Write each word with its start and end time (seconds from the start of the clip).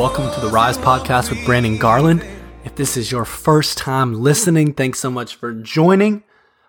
welcome 0.00 0.32
to 0.32 0.40
the 0.40 0.48
Rise 0.48 0.78
Podcast 0.78 1.28
with 1.28 1.44
Brandon 1.44 1.76
Garland. 1.76 2.24
If 2.64 2.74
this 2.74 2.96
is 2.96 3.12
your 3.12 3.26
first 3.26 3.76
time 3.76 4.14
listening, 4.14 4.72
thanks 4.72 4.98
so 4.98 5.10
much 5.10 5.36
for 5.36 5.52
joining. 5.52 6.22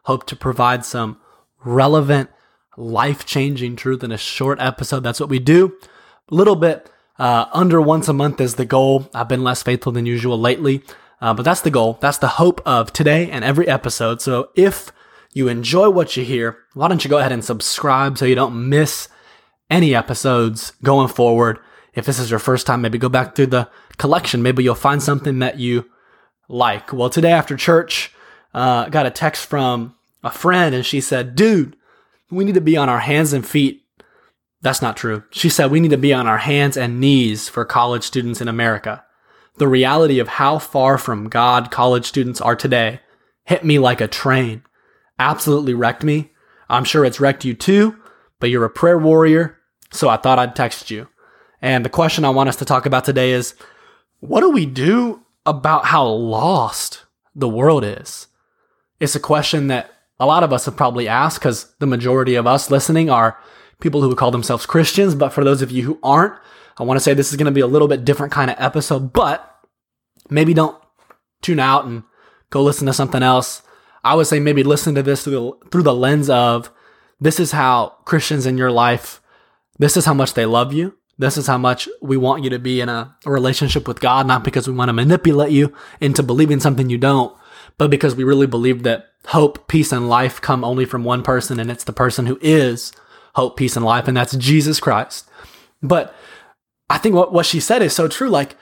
Hope 0.03 0.25
to 0.27 0.35
provide 0.35 0.83
some 0.83 1.17
relevant, 1.63 2.29
life 2.75 3.25
changing 3.25 3.77
truth 3.77 4.03
in 4.03 4.11
a 4.11 4.17
short 4.17 4.59
episode. 4.59 5.03
That's 5.03 5.21
what 5.21 5.29
we 5.29 5.39
do. 5.39 5.77
A 6.29 6.35
little 6.35 6.57
bit 6.57 6.91
uh, 7.19 7.45
under 7.53 7.79
once 7.79 8.09
a 8.09 8.13
month 8.13 8.41
is 8.41 8.55
the 8.55 8.65
goal. 8.65 9.09
I've 9.13 9.29
been 9.29 9.45
less 9.45 9.63
faithful 9.63 9.93
than 9.93 10.05
usual 10.05 10.37
lately, 10.37 10.83
uh, 11.21 11.33
but 11.33 11.43
that's 11.43 11.61
the 11.61 11.71
goal. 11.71 11.99
That's 12.01 12.17
the 12.17 12.27
hope 12.27 12.61
of 12.65 12.91
today 12.91 13.31
and 13.31 13.45
every 13.45 13.69
episode. 13.69 14.21
So 14.21 14.49
if 14.57 14.91
you 15.31 15.47
enjoy 15.47 15.89
what 15.89 16.17
you 16.17 16.25
hear, 16.25 16.57
why 16.73 16.89
don't 16.89 17.05
you 17.05 17.09
go 17.09 17.19
ahead 17.19 17.31
and 17.31 17.45
subscribe 17.45 18.17
so 18.17 18.25
you 18.25 18.35
don't 18.35 18.67
miss 18.67 19.07
any 19.69 19.95
episodes 19.95 20.73
going 20.83 21.07
forward. 21.07 21.59
If 21.93 22.05
this 22.05 22.19
is 22.19 22.29
your 22.29 22.39
first 22.39 22.65
time, 22.65 22.81
maybe 22.81 22.97
go 22.97 23.09
back 23.09 23.35
through 23.35 23.47
the 23.47 23.69
collection. 23.97 24.41
Maybe 24.41 24.63
you'll 24.63 24.75
find 24.75 25.03
something 25.03 25.39
that 25.39 25.59
you 25.59 25.89
like. 26.47 26.93
Well, 26.93 27.09
today 27.09 27.31
after 27.31 27.57
church, 27.57 28.13
uh, 28.53 28.89
got 28.89 29.05
a 29.05 29.11
text 29.11 29.45
from 29.45 29.95
a 30.23 30.31
friend 30.31 30.75
and 30.75 30.85
she 30.85 31.01
said, 31.01 31.35
dude, 31.35 31.75
we 32.29 32.45
need 32.45 32.55
to 32.55 32.61
be 32.61 32.77
on 32.77 32.89
our 32.89 32.99
hands 32.99 33.33
and 33.33 33.45
feet. 33.45 33.83
That's 34.61 34.81
not 34.81 34.95
true. 34.95 35.23
She 35.31 35.49
said 35.49 35.71
we 35.71 35.79
need 35.79 35.91
to 35.91 35.97
be 35.97 36.13
on 36.13 36.27
our 36.27 36.37
hands 36.37 36.77
and 36.77 36.99
knees 36.99 37.49
for 37.49 37.65
college 37.65 38.03
students 38.03 38.41
in 38.41 38.47
America. 38.47 39.03
The 39.57 39.67
reality 39.67 40.19
of 40.19 40.27
how 40.27 40.59
far 40.59 40.97
from 40.97 41.29
God 41.29 41.71
college 41.71 42.05
students 42.05 42.39
are 42.39 42.55
today 42.55 43.01
hit 43.45 43.65
me 43.65 43.79
like 43.79 44.01
a 44.01 44.07
train. 44.07 44.63
Absolutely 45.19 45.73
wrecked 45.73 46.03
me. 46.03 46.31
I'm 46.69 46.85
sure 46.85 47.03
it's 47.03 47.19
wrecked 47.19 47.43
you 47.43 47.53
too, 47.53 47.97
but 48.39 48.49
you're 48.49 48.65
a 48.65 48.69
prayer 48.69 48.97
warrior, 48.97 49.57
so 49.91 50.07
I 50.07 50.17
thought 50.17 50.39
I'd 50.39 50.55
text 50.55 50.89
you. 50.89 51.07
And 51.61 51.85
the 51.85 51.89
question 51.89 52.25
I 52.25 52.29
want 52.29 52.49
us 52.49 52.55
to 52.57 52.65
talk 52.65 52.85
about 52.85 53.05
today 53.05 53.31
is 53.31 53.53
what 54.19 54.41
do 54.41 54.49
we 54.49 54.65
do 54.65 55.21
about 55.45 55.85
how 55.85 56.05
lost 56.05 57.05
the 57.35 57.49
world 57.49 57.83
is? 57.83 58.27
It's 58.99 59.15
a 59.15 59.19
question 59.19 59.67
that 59.67 59.91
a 60.19 60.25
lot 60.25 60.43
of 60.43 60.53
us 60.53 60.65
have 60.65 60.77
probably 60.77 61.07
asked 61.07 61.39
because 61.39 61.73
the 61.79 61.87
majority 61.87 62.35
of 62.35 62.45
us 62.45 62.69
listening 62.69 63.09
are 63.09 63.39
people 63.79 64.01
who 64.01 64.15
call 64.15 64.31
themselves 64.31 64.65
Christians. 64.65 65.15
But 65.15 65.29
for 65.29 65.43
those 65.43 65.61
of 65.61 65.71
you 65.71 65.83
who 65.83 65.99
aren't, 66.03 66.35
I 66.77 66.83
want 66.83 66.97
to 66.97 67.03
say 67.03 67.13
this 67.13 67.31
is 67.31 67.37
going 67.37 67.45
to 67.45 67.51
be 67.51 67.61
a 67.61 67.67
little 67.67 67.87
bit 67.87 68.05
different 68.05 68.31
kind 68.31 68.49
of 68.51 68.57
episode, 68.59 69.13
but 69.13 69.47
maybe 70.29 70.53
don't 70.53 70.79
tune 71.41 71.59
out 71.59 71.85
and 71.85 72.03
go 72.49 72.61
listen 72.61 72.87
to 72.87 72.93
something 72.93 73.23
else. 73.23 73.63
I 74.03 74.15
would 74.15 74.27
say 74.27 74.39
maybe 74.39 74.63
listen 74.63 74.95
to 74.95 75.03
this 75.03 75.23
through 75.23 75.33
the, 75.61 75.69
through 75.69 75.83
the 75.83 75.93
lens 75.93 76.29
of 76.29 76.71
this 77.19 77.39
is 77.39 77.51
how 77.51 77.97
Christians 78.05 78.45
in 78.45 78.57
your 78.57 78.71
life, 78.71 79.21
this 79.77 79.97
is 79.97 80.05
how 80.05 80.13
much 80.13 80.33
they 80.33 80.45
love 80.45 80.73
you. 80.73 80.95
This 81.21 81.37
is 81.37 81.45
how 81.45 81.59
much 81.59 81.87
we 82.01 82.17
want 82.17 82.43
you 82.43 82.49
to 82.49 82.57
be 82.57 82.81
in 82.81 82.89
a, 82.89 83.15
relationship 83.27 83.87
with 83.87 83.99
God, 83.99 84.25
not 84.25 84.43
because 84.43 84.67
we 84.67 84.73
want 84.73 84.89
to 84.89 84.93
manipulate 84.93 85.51
you 85.51 85.71
into 85.99 86.23
believing 86.23 86.59
something 86.59 86.89
you 86.89 86.97
don't, 86.97 87.37
but 87.77 87.91
because 87.91 88.15
we 88.15 88.23
really 88.23 88.47
believe 88.47 88.81
that 88.83 89.05
hope, 89.27 89.67
peace, 89.67 89.91
and 89.91 90.09
life 90.09 90.41
come 90.41 90.63
only 90.63 90.83
from 90.83 91.03
one 91.03 91.21
person, 91.21 91.59
and 91.59 91.69
it's 91.69 91.83
the 91.83 91.93
person 91.93 92.25
who 92.25 92.39
is 92.41 92.91
hope, 93.35 93.55
peace, 93.55 93.75
and 93.75 93.85
life, 93.85 94.07
and 94.07 94.17
that's 94.17 94.35
Jesus 94.35 94.79
Christ. 94.79 95.29
But 95.83 96.15
I 96.89 96.97
think 96.97 97.13
what, 97.13 97.31
what 97.31 97.45
she 97.45 97.59
said 97.59 97.83
is 97.83 97.93
so 97.93 98.07
true. 98.07 98.29
Like 98.29 98.55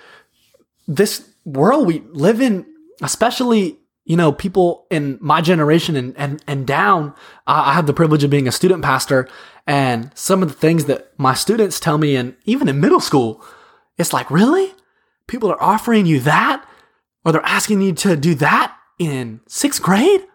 this 0.85 1.29
world 1.45 1.87
we 1.87 2.03
live 2.11 2.41
in, 2.41 2.65
especially 3.01 3.79
you 4.03 4.17
know 4.17 4.33
people 4.33 4.85
in 4.91 5.17
my 5.21 5.39
generation 5.39 5.95
and 5.95 6.13
and 6.17 6.43
and 6.45 6.67
down. 6.67 7.13
I 7.47 7.71
have 7.71 7.87
the 7.87 7.93
privilege 7.93 8.25
of 8.25 8.29
being 8.29 8.49
a 8.49 8.51
student 8.51 8.83
pastor, 8.83 9.29
and 9.69 10.09
some 10.15 10.41
of 10.41 10.49
the 10.49 10.55
things 10.55 10.85
that 10.85 11.11
my 11.19 11.35
students 11.35 11.79
tell 11.79 11.99
me, 11.99 12.15
and 12.15 12.35
even 12.45 12.67
in 12.67 12.79
middle 12.79 12.99
school, 12.99 13.45
it's 13.99 14.13
like 14.13 14.31
really, 14.31 14.73
people 15.27 15.51
are 15.51 15.61
offering 15.61 16.07
you 16.07 16.19
that, 16.21 16.67
or 17.23 17.31
they're 17.31 17.45
asking 17.45 17.79
you 17.81 17.93
to 17.93 18.17
do 18.17 18.33
that 18.33 18.75
in 18.97 19.41
sixth 19.45 19.79
grade, 19.79 20.25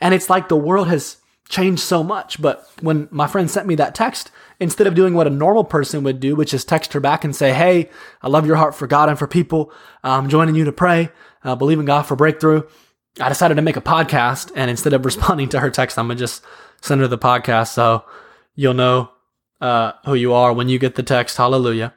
and 0.00 0.14
it's 0.14 0.30
like 0.30 0.48
the 0.48 0.56
world 0.56 0.86
has 0.86 1.16
changed 1.48 1.82
so 1.82 2.04
much. 2.04 2.40
But 2.40 2.64
when 2.80 3.08
my 3.10 3.26
friend 3.26 3.50
sent 3.50 3.66
me 3.66 3.74
that 3.74 3.96
text, 3.96 4.30
instead 4.60 4.86
of 4.86 4.94
doing 4.94 5.14
what 5.14 5.26
a 5.26 5.30
normal 5.30 5.64
person 5.64 6.04
would 6.04 6.20
do, 6.20 6.36
which 6.36 6.54
is 6.54 6.64
text 6.64 6.92
her 6.92 7.00
back 7.00 7.24
and 7.24 7.34
say, 7.34 7.52
Hey, 7.52 7.90
I 8.22 8.28
love 8.28 8.46
your 8.46 8.54
heart 8.54 8.76
for 8.76 8.86
God 8.86 9.08
and 9.08 9.18
for 9.18 9.26
people. 9.26 9.72
I'm 10.04 10.28
joining 10.28 10.54
you 10.54 10.64
to 10.64 10.72
pray, 10.72 11.10
uh, 11.42 11.56
believe 11.56 11.80
in 11.80 11.86
God 11.86 12.02
for 12.02 12.14
breakthrough. 12.14 12.62
I 13.18 13.30
decided 13.30 13.56
to 13.56 13.62
make 13.62 13.76
a 13.76 13.80
podcast. 13.80 14.52
And 14.54 14.70
instead 14.70 14.92
of 14.92 15.04
responding 15.04 15.48
to 15.48 15.58
her 15.58 15.70
text, 15.70 15.98
I'm 15.98 16.06
going 16.06 16.18
to 16.18 16.22
just 16.22 16.44
send 16.82 17.00
her 17.00 17.08
the 17.08 17.18
podcast. 17.18 17.72
So 17.72 18.04
you'll 18.56 18.74
know 18.74 19.10
uh, 19.60 19.92
who 20.04 20.14
you 20.14 20.32
are 20.32 20.52
when 20.52 20.68
you 20.68 20.78
get 20.78 20.96
the 20.96 21.02
text. 21.02 21.36
Hallelujah. 21.36 21.94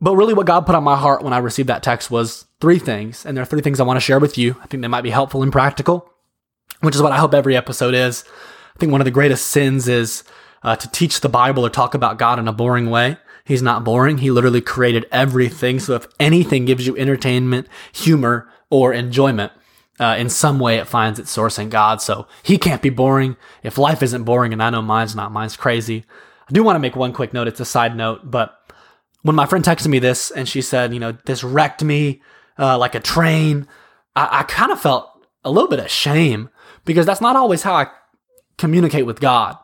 But 0.00 0.16
really, 0.16 0.34
what 0.34 0.46
God 0.46 0.66
put 0.66 0.74
on 0.74 0.82
my 0.82 0.96
heart 0.96 1.22
when 1.22 1.32
I 1.32 1.38
received 1.38 1.68
that 1.68 1.82
text 1.82 2.10
was 2.10 2.46
three 2.60 2.78
things. 2.78 3.24
And 3.24 3.36
there 3.36 3.42
are 3.42 3.46
three 3.46 3.60
things 3.60 3.78
I 3.78 3.84
want 3.84 3.98
to 3.98 4.00
share 4.00 4.18
with 4.18 4.36
you. 4.36 4.56
I 4.62 4.66
think 4.66 4.80
they 4.80 4.88
might 4.88 5.02
be 5.02 5.10
helpful 5.10 5.42
and 5.42 5.52
practical, 5.52 6.10
which 6.80 6.96
is 6.96 7.02
what 7.02 7.12
I 7.12 7.18
hope 7.18 7.34
every 7.34 7.56
episode 7.56 7.94
is. 7.94 8.24
I 8.74 8.78
think 8.78 8.90
one 8.90 9.00
of 9.00 9.04
the 9.04 9.12
greatest 9.12 9.48
sins 9.48 9.86
is 9.86 10.24
uh, 10.62 10.74
to 10.76 10.90
teach 10.90 11.20
the 11.20 11.28
Bible 11.28 11.64
or 11.64 11.70
talk 11.70 11.94
about 11.94 12.18
God 12.18 12.38
in 12.38 12.48
a 12.48 12.52
boring 12.52 12.90
way. 12.90 13.16
He's 13.44 13.62
not 13.62 13.84
boring. 13.84 14.18
He 14.18 14.30
literally 14.30 14.60
created 14.60 15.06
everything. 15.12 15.78
So 15.80 15.94
if 15.94 16.06
anything 16.18 16.64
gives 16.64 16.86
you 16.86 16.96
entertainment, 16.96 17.68
humor, 17.92 18.48
or 18.70 18.92
enjoyment, 18.92 19.52
uh, 20.02 20.16
in 20.16 20.28
some 20.28 20.58
way 20.58 20.76
it 20.76 20.88
finds 20.88 21.18
its 21.18 21.30
source 21.30 21.58
in 21.58 21.68
God. 21.68 22.02
So 22.02 22.26
he 22.42 22.58
can't 22.58 22.82
be 22.82 22.90
boring. 22.90 23.36
If 23.62 23.78
life 23.78 24.02
isn't 24.02 24.24
boring, 24.24 24.52
and 24.52 24.62
I 24.62 24.70
know 24.70 24.82
mine's 24.82 25.14
not, 25.14 25.32
mine's 25.32 25.56
crazy. 25.56 26.04
I 26.48 26.52
do 26.52 26.62
want 26.62 26.74
to 26.76 26.80
make 26.80 26.96
one 26.96 27.12
quick 27.12 27.32
note. 27.32 27.48
It's 27.48 27.60
a 27.60 27.64
side 27.64 27.96
note, 27.96 28.30
but 28.30 28.58
when 29.22 29.36
my 29.36 29.46
friend 29.46 29.64
texted 29.64 29.86
me 29.86 30.00
this 30.00 30.30
and 30.30 30.48
she 30.48 30.60
said, 30.60 30.92
you 30.92 31.00
know, 31.00 31.16
this 31.24 31.44
wrecked 31.44 31.82
me 31.84 32.20
uh, 32.58 32.76
like 32.76 32.94
a 32.94 33.00
train, 33.00 33.68
I, 34.16 34.40
I 34.40 34.42
kind 34.42 34.72
of 34.72 34.80
felt 34.80 35.08
a 35.44 35.50
little 35.50 35.68
bit 35.68 35.78
of 35.78 35.90
shame 35.90 36.50
because 36.84 37.06
that's 37.06 37.20
not 37.20 37.36
always 37.36 37.62
how 37.62 37.74
I 37.74 37.86
communicate 38.58 39.06
with 39.06 39.20
God. 39.20 39.56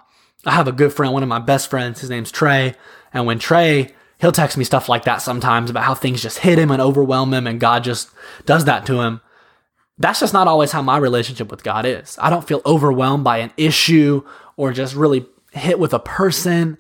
I 0.47 0.53
have 0.53 0.69
a 0.69 0.73
good 0.73 0.93
friend, 0.93 1.13
one 1.13 1.25
of 1.25 1.29
my 1.29 1.41
best 1.41 1.69
friends, 1.69 2.01
his 2.01 2.11
name's 2.11 2.31
Trey. 2.31 2.75
And 3.13 3.27
when 3.27 3.41
Trey, 3.41 3.93
he'll 4.21 4.33
text 4.33 4.57
me 4.57 4.65
stuff 4.65 4.89
like 4.89 5.05
that 5.05 5.21
sometimes 5.21 5.71
about 5.71 5.85
how 5.85 5.95
things 5.95 6.23
just 6.23 6.39
hit 6.39 6.59
him 6.59 6.71
and 6.71 6.81
overwhelm 6.81 7.35
him 7.35 7.47
and 7.47 7.59
God 7.59 7.83
just 7.83 8.11
does 8.47 8.65
that 8.67 8.87
to 8.87 9.01
him. 9.01 9.21
That's 9.99 10.21
just 10.21 10.33
not 10.33 10.49
always 10.49 10.73
how 10.73 10.83
my 10.83 10.97
relationship 10.97 11.51
with 11.51 11.65
God 11.65 11.85
is. 11.85 12.17
I 12.21 12.31
don't 12.31 12.47
feel 12.47 12.63
overwhelmed 12.65 13.25
by 13.25 13.39
an 13.39 13.53
issue 13.57 14.25
or 14.57 14.73
just 14.73 14.95
really 14.95 15.27
hit 15.53 15.79
with 15.79 15.93
a 15.93 15.99
person. 15.99 16.79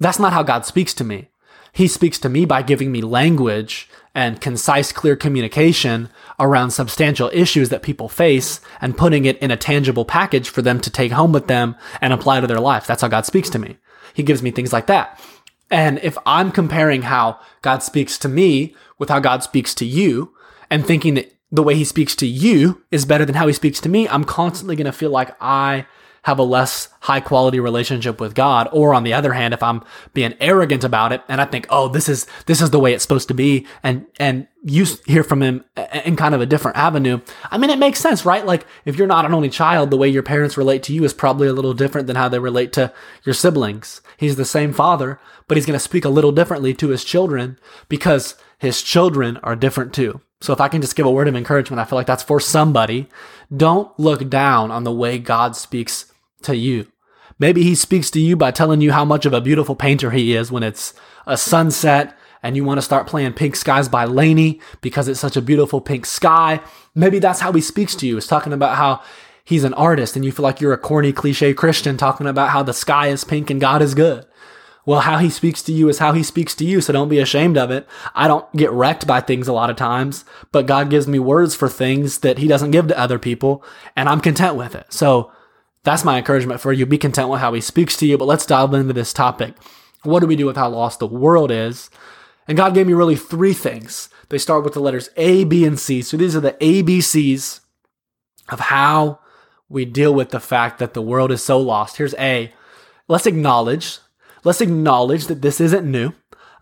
That's 0.00 0.18
not 0.18 0.32
how 0.32 0.42
God 0.42 0.66
speaks 0.66 0.92
to 0.94 1.04
me. 1.04 1.28
He 1.72 1.86
speaks 1.86 2.18
to 2.20 2.28
me 2.28 2.44
by 2.44 2.62
giving 2.62 2.90
me 2.90 3.00
language 3.00 3.88
and 4.12 4.40
concise, 4.40 4.90
clear 4.90 5.14
communication 5.14 6.08
around 6.40 6.72
substantial 6.72 7.30
issues 7.32 7.68
that 7.68 7.82
people 7.82 8.08
face 8.08 8.60
and 8.80 8.96
putting 8.96 9.24
it 9.24 9.38
in 9.38 9.52
a 9.52 9.56
tangible 9.56 10.04
package 10.04 10.48
for 10.48 10.62
them 10.62 10.80
to 10.80 10.90
take 10.90 11.12
home 11.12 11.32
with 11.32 11.46
them 11.46 11.76
and 12.00 12.12
apply 12.12 12.40
to 12.40 12.48
their 12.48 12.58
life. 12.58 12.88
That's 12.88 13.02
how 13.02 13.08
God 13.08 13.24
speaks 13.24 13.48
to 13.50 13.58
me. 13.60 13.78
He 14.14 14.24
gives 14.24 14.42
me 14.42 14.50
things 14.50 14.72
like 14.72 14.86
that. 14.86 15.20
And 15.70 16.00
if 16.02 16.18
I'm 16.26 16.50
comparing 16.50 17.02
how 17.02 17.38
God 17.62 17.84
speaks 17.84 18.18
to 18.18 18.28
me 18.28 18.74
with 18.98 19.08
how 19.08 19.20
God 19.20 19.44
speaks 19.44 19.72
to 19.76 19.84
you 19.84 20.34
and 20.68 20.84
thinking 20.84 21.14
that 21.14 21.32
the 21.52 21.62
way 21.62 21.74
he 21.74 21.84
speaks 21.84 22.14
to 22.16 22.26
you 22.26 22.82
is 22.90 23.04
better 23.04 23.24
than 23.24 23.34
how 23.34 23.46
he 23.46 23.52
speaks 23.52 23.80
to 23.80 23.88
me, 23.88 24.08
I'm 24.08 24.24
constantly 24.24 24.76
going 24.76 24.86
to 24.86 24.92
feel 24.92 25.10
like 25.10 25.36
I 25.40 25.86
have 26.24 26.38
a 26.38 26.42
less 26.42 26.88
high 27.00 27.20
quality 27.20 27.58
relationship 27.58 28.20
with 28.20 28.34
God. 28.34 28.68
Or 28.72 28.92
on 28.92 29.04
the 29.04 29.14
other 29.14 29.32
hand, 29.32 29.54
if 29.54 29.62
I'm 29.62 29.82
being 30.12 30.34
arrogant 30.38 30.84
about 30.84 31.12
it 31.12 31.22
and 31.28 31.40
I 31.40 31.46
think, 31.46 31.66
oh, 31.70 31.88
this 31.88 32.08
is, 32.08 32.26
this 32.46 32.60
is 32.60 32.70
the 32.70 32.78
way 32.78 32.92
it's 32.92 33.02
supposed 33.02 33.28
to 33.28 33.34
be. 33.34 33.66
And, 33.82 34.06
and 34.18 34.46
you 34.62 34.84
hear 35.06 35.24
from 35.24 35.42
him 35.42 35.64
in 36.04 36.16
kind 36.16 36.34
of 36.34 36.42
a 36.42 36.46
different 36.46 36.76
avenue. 36.76 37.20
I 37.50 37.56
mean, 37.56 37.70
it 37.70 37.78
makes 37.78 38.00
sense, 38.00 38.26
right? 38.26 38.44
Like 38.44 38.66
if 38.84 38.96
you're 38.96 39.06
not 39.06 39.24
an 39.24 39.32
only 39.32 39.48
child, 39.48 39.90
the 39.90 39.96
way 39.96 40.08
your 40.08 40.22
parents 40.22 40.58
relate 40.58 40.82
to 40.84 40.92
you 40.92 41.04
is 41.04 41.14
probably 41.14 41.48
a 41.48 41.54
little 41.54 41.74
different 41.74 42.06
than 42.06 42.16
how 42.16 42.28
they 42.28 42.38
relate 42.38 42.72
to 42.74 42.92
your 43.24 43.34
siblings. 43.34 44.02
He's 44.18 44.36
the 44.36 44.44
same 44.44 44.74
father, 44.74 45.18
but 45.48 45.56
he's 45.56 45.66
going 45.66 45.78
to 45.78 45.80
speak 45.80 46.04
a 46.04 46.10
little 46.10 46.32
differently 46.32 46.74
to 46.74 46.88
his 46.88 47.02
children 47.02 47.58
because 47.88 48.34
his 48.60 48.82
children 48.82 49.38
are 49.38 49.56
different 49.56 49.92
too. 49.92 50.20
So 50.42 50.52
if 50.52 50.60
I 50.60 50.68
can 50.68 50.82
just 50.82 50.94
give 50.94 51.06
a 51.06 51.10
word 51.10 51.28
of 51.28 51.34
encouragement, 51.34 51.80
I 51.80 51.84
feel 51.84 51.96
like 51.96 52.06
that's 52.06 52.22
for 52.22 52.40
somebody. 52.40 53.08
Don't 53.54 53.98
look 53.98 54.28
down 54.28 54.70
on 54.70 54.84
the 54.84 54.92
way 54.92 55.18
God 55.18 55.56
speaks 55.56 56.12
to 56.42 56.54
you. 56.54 56.86
Maybe 57.38 57.62
he 57.62 57.74
speaks 57.74 58.10
to 58.10 58.20
you 58.20 58.36
by 58.36 58.50
telling 58.50 58.82
you 58.82 58.92
how 58.92 59.04
much 59.04 59.24
of 59.24 59.32
a 59.32 59.40
beautiful 59.40 59.74
painter 59.74 60.10
he 60.10 60.36
is 60.36 60.52
when 60.52 60.62
it's 60.62 60.92
a 61.26 61.38
sunset 61.38 62.16
and 62.42 62.54
you 62.54 62.64
want 62.64 62.78
to 62.78 62.82
start 62.82 63.06
playing 63.06 63.32
Pink 63.32 63.56
Skies 63.56 63.88
by 63.88 64.04
LANY 64.04 64.60
because 64.82 65.08
it's 65.08 65.20
such 65.20 65.36
a 65.36 65.42
beautiful 65.42 65.80
pink 65.80 66.04
sky. 66.04 66.60
Maybe 66.94 67.18
that's 67.18 67.40
how 67.40 67.52
he 67.52 67.60
speaks 67.62 67.94
to 67.96 68.06
you. 68.06 68.18
Is 68.18 68.26
talking 68.26 68.52
about 68.52 68.76
how 68.76 69.02
he's 69.44 69.64
an 69.64 69.74
artist 69.74 70.16
and 70.16 70.24
you 70.24 70.32
feel 70.32 70.42
like 70.42 70.60
you're 70.60 70.72
a 70.72 70.78
corny 70.78 71.12
cliche 71.12 71.54
Christian 71.54 71.96
talking 71.96 72.26
about 72.26 72.50
how 72.50 72.62
the 72.62 72.74
sky 72.74 73.08
is 73.08 73.24
pink 73.24 73.50
and 73.50 73.60
God 73.60 73.80
is 73.80 73.94
good. 73.94 74.26
Well, 74.86 75.00
how 75.00 75.18
he 75.18 75.30
speaks 75.30 75.62
to 75.64 75.72
you 75.72 75.88
is 75.88 75.98
how 75.98 76.12
he 76.12 76.22
speaks 76.22 76.54
to 76.56 76.64
you, 76.64 76.80
so 76.80 76.92
don't 76.92 77.08
be 77.08 77.18
ashamed 77.18 77.58
of 77.58 77.70
it. 77.70 77.86
I 78.14 78.26
don't 78.26 78.50
get 78.56 78.70
wrecked 78.70 79.06
by 79.06 79.20
things 79.20 79.46
a 79.46 79.52
lot 79.52 79.70
of 79.70 79.76
times, 79.76 80.24
but 80.52 80.66
God 80.66 80.90
gives 80.90 81.06
me 81.06 81.18
words 81.18 81.54
for 81.54 81.68
things 81.68 82.20
that 82.20 82.38
he 82.38 82.48
doesn't 82.48 82.70
give 82.70 82.88
to 82.88 82.98
other 82.98 83.18
people, 83.18 83.62
and 83.94 84.08
I'm 84.08 84.20
content 84.20 84.56
with 84.56 84.74
it. 84.74 84.92
So 84.92 85.30
That's 85.82 86.04
my 86.04 86.18
encouragement 86.18 86.60
for 86.60 86.72
you. 86.72 86.84
Be 86.86 86.98
content 86.98 87.28
with 87.28 87.40
how 87.40 87.52
he 87.52 87.60
speaks 87.60 87.96
to 87.98 88.06
you, 88.06 88.18
but 88.18 88.26
let's 88.26 88.46
dive 88.46 88.74
into 88.74 88.92
this 88.92 89.12
topic. 89.12 89.54
What 90.02 90.20
do 90.20 90.26
we 90.26 90.36
do 90.36 90.46
with 90.46 90.56
how 90.56 90.68
lost 90.68 90.98
the 90.98 91.06
world 91.06 91.50
is? 91.50 91.90
And 92.46 92.56
God 92.56 92.74
gave 92.74 92.86
me 92.86 92.92
really 92.92 93.16
three 93.16 93.54
things. 93.54 94.08
They 94.28 94.38
start 94.38 94.64
with 94.64 94.74
the 94.74 94.80
letters 94.80 95.08
A, 95.16 95.44
B, 95.44 95.64
and 95.64 95.78
C. 95.78 96.02
So 96.02 96.16
these 96.16 96.36
are 96.36 96.40
the 96.40 96.52
ABCs 96.52 97.60
of 98.50 98.60
how 98.60 99.20
we 99.68 99.84
deal 99.84 100.12
with 100.12 100.30
the 100.30 100.40
fact 100.40 100.78
that 100.78 100.94
the 100.94 101.02
world 101.02 101.30
is 101.30 101.42
so 101.42 101.58
lost. 101.58 101.96
Here's 101.96 102.14
A. 102.14 102.52
Let's 103.08 103.26
acknowledge, 103.26 103.98
let's 104.44 104.60
acknowledge 104.60 105.26
that 105.26 105.42
this 105.42 105.60
isn't 105.60 105.90
new. 105.90 106.12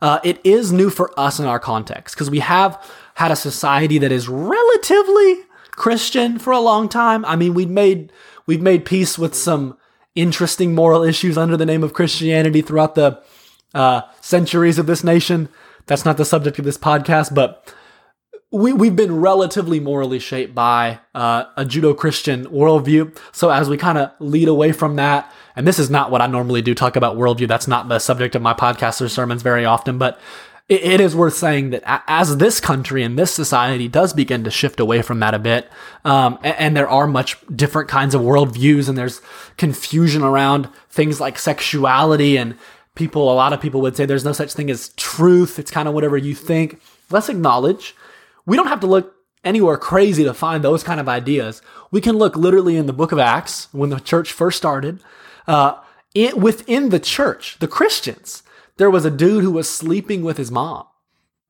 Uh, 0.01 0.21
it 0.23 0.41
is 0.45 0.73
new 0.73 0.91
for 0.91 1.13
us 1.19 1.41
in 1.41 1.47
our 1.47 1.59
context 1.59 2.15
because 2.15 2.31
we 2.31 2.39
have 2.39 2.81
had 3.15 3.31
a 3.31 3.37
society 3.37 3.99
that 3.99 4.13
is 4.13 4.29
relatively 4.29 5.39
Christian 5.73 6.39
for 6.39 6.53
a 6.53 6.61
long 6.61 6.89
time. 6.89 7.25
I 7.25 7.37
mean, 7.37 7.55
we've 7.55 7.71
made 7.71 8.13
we've 8.47 8.63
made 8.63 8.85
peace 8.85 9.19
with 9.19 9.35
some 9.35 9.77
interesting 10.15 10.75
moral 10.75 11.03
issues 11.03 11.37
under 11.37 11.57
the 11.57 11.67
name 11.67 11.83
of 11.83 11.95
Christianity 11.95 12.63
throughout 12.63 12.95
the 12.95 13.23
uh, 13.75 14.03
centuries 14.21 14.79
of 14.79 14.87
this 14.87 15.05
nation. 15.05 15.49
That's 15.87 16.05
not 16.05 16.17
the 16.17 16.25
subject 16.25 16.59
of 16.59 16.65
this 16.65 16.79
podcast, 16.79 17.35
but 17.35 17.75
we, 18.51 18.73
we've 18.73 18.97
been 18.97 19.21
relatively 19.21 19.79
morally 19.79 20.19
shaped 20.19 20.55
by 20.55 21.01
uh, 21.15 21.45
a 21.57 21.65
Judeo 21.65 21.97
Christian 21.97 22.47
worldview. 22.47 23.17
So 23.33 23.51
as 23.51 23.69
we 23.69 23.77
kind 23.77 23.99
of 23.99 24.11
lead 24.21 24.49
away 24.49 24.73
from 24.73 24.97
that, 24.97 25.33
and 25.55 25.67
this 25.67 25.79
is 25.79 25.91
not 25.91 26.11
what 26.11 26.23
I 26.23 26.27
normally 26.27 26.63
do 26.63 26.75
talk 26.75 26.97
about 26.97 27.17
worldview, 27.17 27.47
that's 27.47 27.69
not 27.69 27.89
the 27.89 27.99
subject 27.99 28.35
of 28.35 28.43
my 28.43 28.55
podcast 28.55 29.01
or 29.03 29.09
sermons 29.09 29.43
very 29.43 29.67
often, 29.67 29.99
but 29.99 30.19
it, 30.67 30.83
it 30.83 31.01
is 31.01 31.15
worth 31.15 31.35
saying 31.35 31.71
that 31.71 31.83
as 32.07 32.39
this 32.39 32.59
country 32.59 33.03
and 33.03 33.19
this 33.19 33.31
society 33.31 33.87
does 33.87 34.15
begin 34.15 34.45
to 34.45 34.51
shift 34.51 34.81
away 34.81 35.03
from 35.03 35.21
that 35.21 35.35
a 35.35 35.39
bit, 35.39 35.71
um, 36.07 36.39
and, 36.43 36.57
and 36.57 36.77
there 36.77 36.89
are 36.89 37.07
much 37.07 37.37
different 37.55 37.91
kinds 37.91 38.15
of 38.15 38.23
worldviews, 38.23 38.89
and 38.89 38.97
there's 38.97 39.21
confusion 39.59 40.23
around 40.23 40.71
things 40.89 41.21
like 41.21 41.39
sexuality 41.39 42.39
and 42.39 42.57
people, 42.95 43.31
a 43.31 43.35
lot 43.35 43.53
of 43.53 43.61
people 43.61 43.83
would 43.83 43.95
say 43.95 44.07
there's 44.07 44.25
no 44.25 44.33
such 44.33 44.55
thing 44.55 44.71
as 44.71 44.89
truth. 44.97 45.59
It's 45.59 45.71
kind 45.71 45.87
of 45.87 45.95
whatever 45.95 46.17
you 46.17 46.35
think. 46.35 46.81
Let's 47.11 47.29
acknowledge 47.29 47.95
we 48.49 48.57
don't 48.57 48.69
have 48.69 48.81
to 48.81 48.87
look 48.87 49.15
anywhere 49.45 49.77
crazy 49.77 50.25
to 50.25 50.33
find 50.33 50.65
those 50.65 50.83
kind 50.83 50.99
of 50.99 51.09
ideas. 51.09 51.61
We 51.91 52.01
can 52.01 52.17
look 52.17 52.35
literally 52.35 52.79
in 52.79 52.87
the 52.87 52.95
book 52.95 53.13
of 53.13 53.19
Acts 53.19 53.69
when 53.73 53.91
the 53.91 54.01
church 54.01 54.33
first 54.33 54.57
started. 54.57 55.01
Uh, 55.47 55.77
it, 56.15 56.39
within 56.39 56.89
the 56.89 56.99
church, 56.99 57.59
the 57.59 57.69
Christians, 57.69 58.43
there 58.79 58.89
was 58.89 59.05
a 59.05 59.11
dude 59.11 59.45
who 59.45 59.51
was 59.51 59.69
sleeping 59.69 60.23
with 60.23 60.39
his 60.39 60.51
mom. 60.51 60.87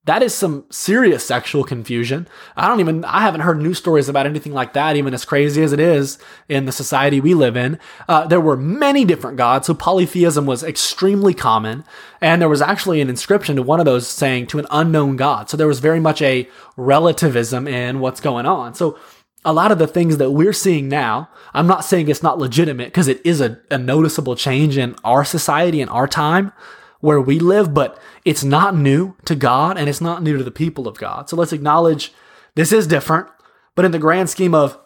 That 0.08 0.22
is 0.22 0.32
some 0.32 0.64
serious 0.70 1.22
sexual 1.22 1.64
confusion. 1.64 2.28
I 2.56 2.66
don't 2.66 2.80
even, 2.80 3.04
I 3.04 3.20
haven't 3.20 3.42
heard 3.42 3.60
news 3.60 3.76
stories 3.76 4.08
about 4.08 4.24
anything 4.24 4.54
like 4.54 4.72
that, 4.72 4.96
even 4.96 5.12
as 5.12 5.26
crazy 5.26 5.62
as 5.62 5.74
it 5.74 5.80
is 5.80 6.16
in 6.48 6.64
the 6.64 6.72
society 6.72 7.20
we 7.20 7.34
live 7.34 7.58
in. 7.58 7.78
Uh, 8.08 8.26
there 8.26 8.40
were 8.40 8.56
many 8.56 9.04
different 9.04 9.36
gods, 9.36 9.66
so 9.66 9.74
polytheism 9.74 10.46
was 10.46 10.64
extremely 10.64 11.34
common. 11.34 11.84
And 12.22 12.40
there 12.40 12.48
was 12.48 12.62
actually 12.62 13.02
an 13.02 13.10
inscription 13.10 13.56
to 13.56 13.62
one 13.62 13.80
of 13.80 13.84
those 13.84 14.08
saying 14.08 14.46
to 14.46 14.58
an 14.58 14.66
unknown 14.70 15.16
God. 15.16 15.50
So 15.50 15.58
there 15.58 15.66
was 15.66 15.78
very 15.78 16.00
much 16.00 16.22
a 16.22 16.48
relativism 16.78 17.68
in 17.68 18.00
what's 18.00 18.22
going 18.22 18.46
on. 18.46 18.72
So 18.72 18.98
a 19.44 19.52
lot 19.52 19.72
of 19.72 19.78
the 19.78 19.86
things 19.86 20.16
that 20.16 20.30
we're 20.30 20.54
seeing 20.54 20.88
now, 20.88 21.28
I'm 21.52 21.66
not 21.66 21.84
saying 21.84 22.08
it's 22.08 22.22
not 22.22 22.38
legitimate 22.38 22.86
because 22.86 23.08
it 23.08 23.20
is 23.26 23.42
a, 23.42 23.58
a 23.70 23.76
noticeable 23.76 24.36
change 24.36 24.78
in 24.78 24.96
our 25.04 25.22
society 25.22 25.82
and 25.82 25.90
our 25.90 26.08
time 26.08 26.54
where 27.00 27.20
we 27.20 27.38
live, 27.38 27.72
but 27.72 27.98
it's 28.24 28.44
not 28.44 28.76
new 28.76 29.14
to 29.24 29.34
God 29.34 29.78
and 29.78 29.88
it's 29.88 30.00
not 30.00 30.22
new 30.22 30.36
to 30.36 30.44
the 30.44 30.50
people 30.50 30.88
of 30.88 30.98
God. 30.98 31.28
So 31.28 31.36
let's 31.36 31.52
acknowledge 31.52 32.12
this 32.54 32.72
is 32.72 32.86
different, 32.86 33.28
but 33.74 33.84
in 33.84 33.92
the 33.92 33.98
grand 33.98 34.28
scheme 34.30 34.54
of 34.54 34.78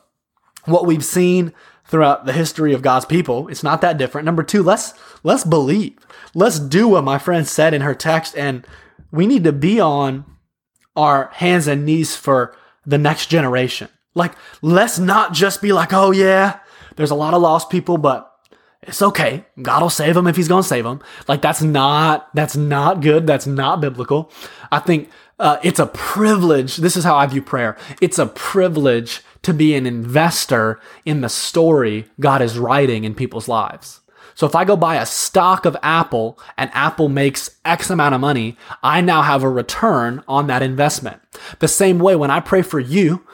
what 0.64 0.86
we've 0.86 1.04
seen 1.04 1.52
throughout 1.86 2.26
the 2.26 2.32
history 2.32 2.72
of 2.72 2.82
God's 2.82 3.06
people, 3.06 3.48
it's 3.48 3.62
not 3.62 3.80
that 3.80 3.98
different. 3.98 4.24
Number 4.24 4.42
two, 4.42 4.62
let's 4.62 4.94
let's 5.22 5.44
believe. 5.44 5.98
Let's 6.34 6.58
do 6.58 6.88
what 6.88 7.04
my 7.04 7.18
friend 7.18 7.46
said 7.46 7.74
in 7.74 7.82
her 7.82 7.94
text, 7.94 8.36
and 8.36 8.66
we 9.10 9.26
need 9.26 9.44
to 9.44 9.52
be 9.52 9.80
on 9.80 10.24
our 10.96 11.30
hands 11.34 11.66
and 11.66 11.84
knees 11.84 12.14
for 12.14 12.54
the 12.84 12.98
next 12.98 13.26
generation. 13.26 13.88
Like, 14.14 14.34
let's 14.60 14.98
not 14.98 15.32
just 15.32 15.62
be 15.62 15.72
like, 15.72 15.92
oh 15.92 16.10
yeah, 16.10 16.60
there's 16.96 17.10
a 17.10 17.14
lot 17.14 17.34
of 17.34 17.42
lost 17.42 17.70
people, 17.70 17.98
but 17.98 18.31
it's 18.82 19.02
okay. 19.02 19.44
God 19.60 19.82
will 19.82 19.90
save 19.90 20.14
them 20.14 20.26
if 20.26 20.36
he's 20.36 20.48
going 20.48 20.62
to 20.62 20.68
save 20.68 20.84
them. 20.84 21.00
Like 21.28 21.40
that's 21.40 21.62
not, 21.62 22.34
that's 22.34 22.56
not 22.56 23.00
good. 23.00 23.26
That's 23.26 23.46
not 23.46 23.80
biblical. 23.80 24.30
I 24.70 24.80
think 24.80 25.08
uh, 25.38 25.58
it's 25.62 25.78
a 25.78 25.86
privilege. 25.86 26.76
This 26.76 26.96
is 26.96 27.04
how 27.04 27.16
I 27.16 27.26
view 27.26 27.42
prayer. 27.42 27.76
It's 28.00 28.18
a 28.18 28.26
privilege 28.26 29.22
to 29.42 29.54
be 29.54 29.74
an 29.74 29.86
investor 29.86 30.80
in 31.04 31.20
the 31.20 31.28
story 31.28 32.06
God 32.20 32.42
is 32.42 32.58
writing 32.58 33.04
in 33.04 33.14
people's 33.14 33.48
lives. 33.48 34.00
So 34.34 34.46
if 34.46 34.54
I 34.54 34.64
go 34.64 34.76
buy 34.76 34.96
a 34.96 35.06
stock 35.06 35.64
of 35.64 35.76
Apple 35.82 36.38
and 36.56 36.70
Apple 36.72 37.08
makes 37.08 37.58
X 37.64 37.90
amount 37.90 38.14
of 38.14 38.20
money, 38.20 38.56
I 38.82 39.00
now 39.00 39.22
have 39.22 39.42
a 39.42 39.48
return 39.48 40.24
on 40.26 40.46
that 40.46 40.62
investment. 40.62 41.20
The 41.58 41.68
same 41.68 41.98
way 41.98 42.16
when 42.16 42.30
I 42.30 42.40
pray 42.40 42.62
for 42.62 42.80
you, 42.80 43.26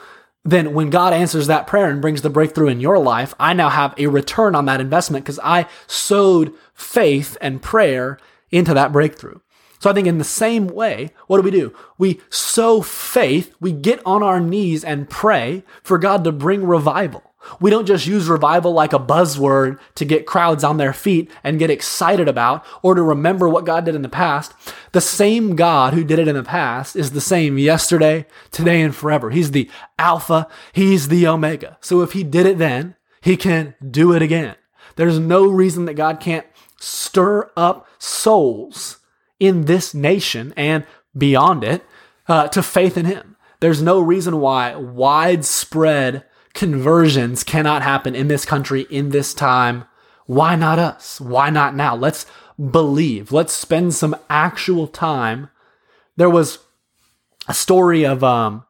then 0.43 0.73
when 0.73 0.89
God 0.89 1.13
answers 1.13 1.47
that 1.47 1.67
prayer 1.67 1.89
and 1.89 2.01
brings 2.01 2.21
the 2.21 2.29
breakthrough 2.29 2.67
in 2.67 2.79
your 2.79 2.97
life, 2.97 3.35
I 3.39 3.53
now 3.53 3.69
have 3.69 3.93
a 3.97 4.07
return 4.07 4.55
on 4.55 4.65
that 4.65 4.81
investment 4.81 5.25
because 5.25 5.39
I 5.43 5.67
sowed 5.87 6.53
faith 6.73 7.37
and 7.41 7.61
prayer 7.61 8.17
into 8.51 8.73
that 8.73 8.91
breakthrough. 8.91 9.39
So 9.79 9.89
I 9.89 9.93
think 9.93 10.07
in 10.07 10.17
the 10.17 10.23
same 10.23 10.67
way, 10.67 11.11
what 11.27 11.37
do 11.37 11.43
we 11.43 11.51
do? 11.51 11.73
We 11.97 12.19
sow 12.29 12.81
faith, 12.81 13.53
we 13.59 13.71
get 13.71 14.01
on 14.05 14.23
our 14.23 14.39
knees 14.39 14.83
and 14.83 15.09
pray 15.09 15.63
for 15.83 15.97
God 15.97 16.23
to 16.25 16.31
bring 16.31 16.65
revival. 16.65 17.28
We 17.59 17.69
don't 17.69 17.85
just 17.85 18.05
use 18.05 18.27
revival 18.27 18.73
like 18.73 18.93
a 18.93 18.99
buzzword 18.99 19.79
to 19.95 20.05
get 20.05 20.25
crowds 20.25 20.63
on 20.63 20.77
their 20.77 20.93
feet 20.93 21.31
and 21.43 21.59
get 21.59 21.69
excited 21.69 22.27
about 22.27 22.65
or 22.81 22.95
to 22.95 23.01
remember 23.01 23.47
what 23.47 23.65
God 23.65 23.85
did 23.85 23.95
in 23.95 24.01
the 24.01 24.09
past. 24.09 24.53
The 24.91 25.01
same 25.01 25.55
God 25.55 25.93
who 25.93 26.03
did 26.03 26.19
it 26.19 26.27
in 26.27 26.35
the 26.35 26.43
past 26.43 26.95
is 26.95 27.11
the 27.11 27.21
same 27.21 27.57
yesterday, 27.57 28.25
today, 28.51 28.81
and 28.81 28.95
forever. 28.95 29.29
He's 29.29 29.51
the 29.51 29.69
Alpha, 29.97 30.47
He's 30.73 31.07
the 31.07 31.27
Omega. 31.27 31.77
So 31.81 32.01
if 32.01 32.11
He 32.11 32.23
did 32.23 32.45
it 32.45 32.57
then, 32.57 32.95
He 33.21 33.37
can 33.37 33.75
do 33.89 34.13
it 34.13 34.21
again. 34.21 34.55
There's 34.95 35.19
no 35.19 35.47
reason 35.47 35.85
that 35.85 35.93
God 35.93 36.19
can't 36.19 36.45
stir 36.79 37.49
up 37.55 37.87
souls 37.99 38.97
in 39.39 39.65
this 39.65 39.93
nation 39.93 40.53
and 40.57 40.85
beyond 41.17 41.63
it 41.63 41.83
uh, 42.27 42.47
to 42.49 42.61
faith 42.61 42.97
in 42.97 43.05
Him. 43.05 43.37
There's 43.61 43.81
no 43.81 43.99
reason 43.99 44.39
why 44.39 44.75
widespread 44.75 46.25
conversions 46.53 47.43
cannot 47.43 47.81
happen 47.81 48.15
in 48.15 48.27
this 48.27 48.45
country 48.45 48.81
in 48.89 49.09
this 49.09 49.33
time. 49.33 49.85
Why 50.25 50.55
not 50.55 50.79
us? 50.79 51.19
Why 51.19 51.49
not 51.49 51.75
now? 51.75 51.95
Let's 51.95 52.25
believe. 52.59 53.31
Let's 53.31 53.53
spend 53.53 53.93
some 53.93 54.15
actual 54.29 54.87
time. 54.87 55.49
There 56.17 56.29
was 56.29 56.59
a 57.47 57.53
story 57.53 58.05
of 58.05 58.23
um 58.23 58.63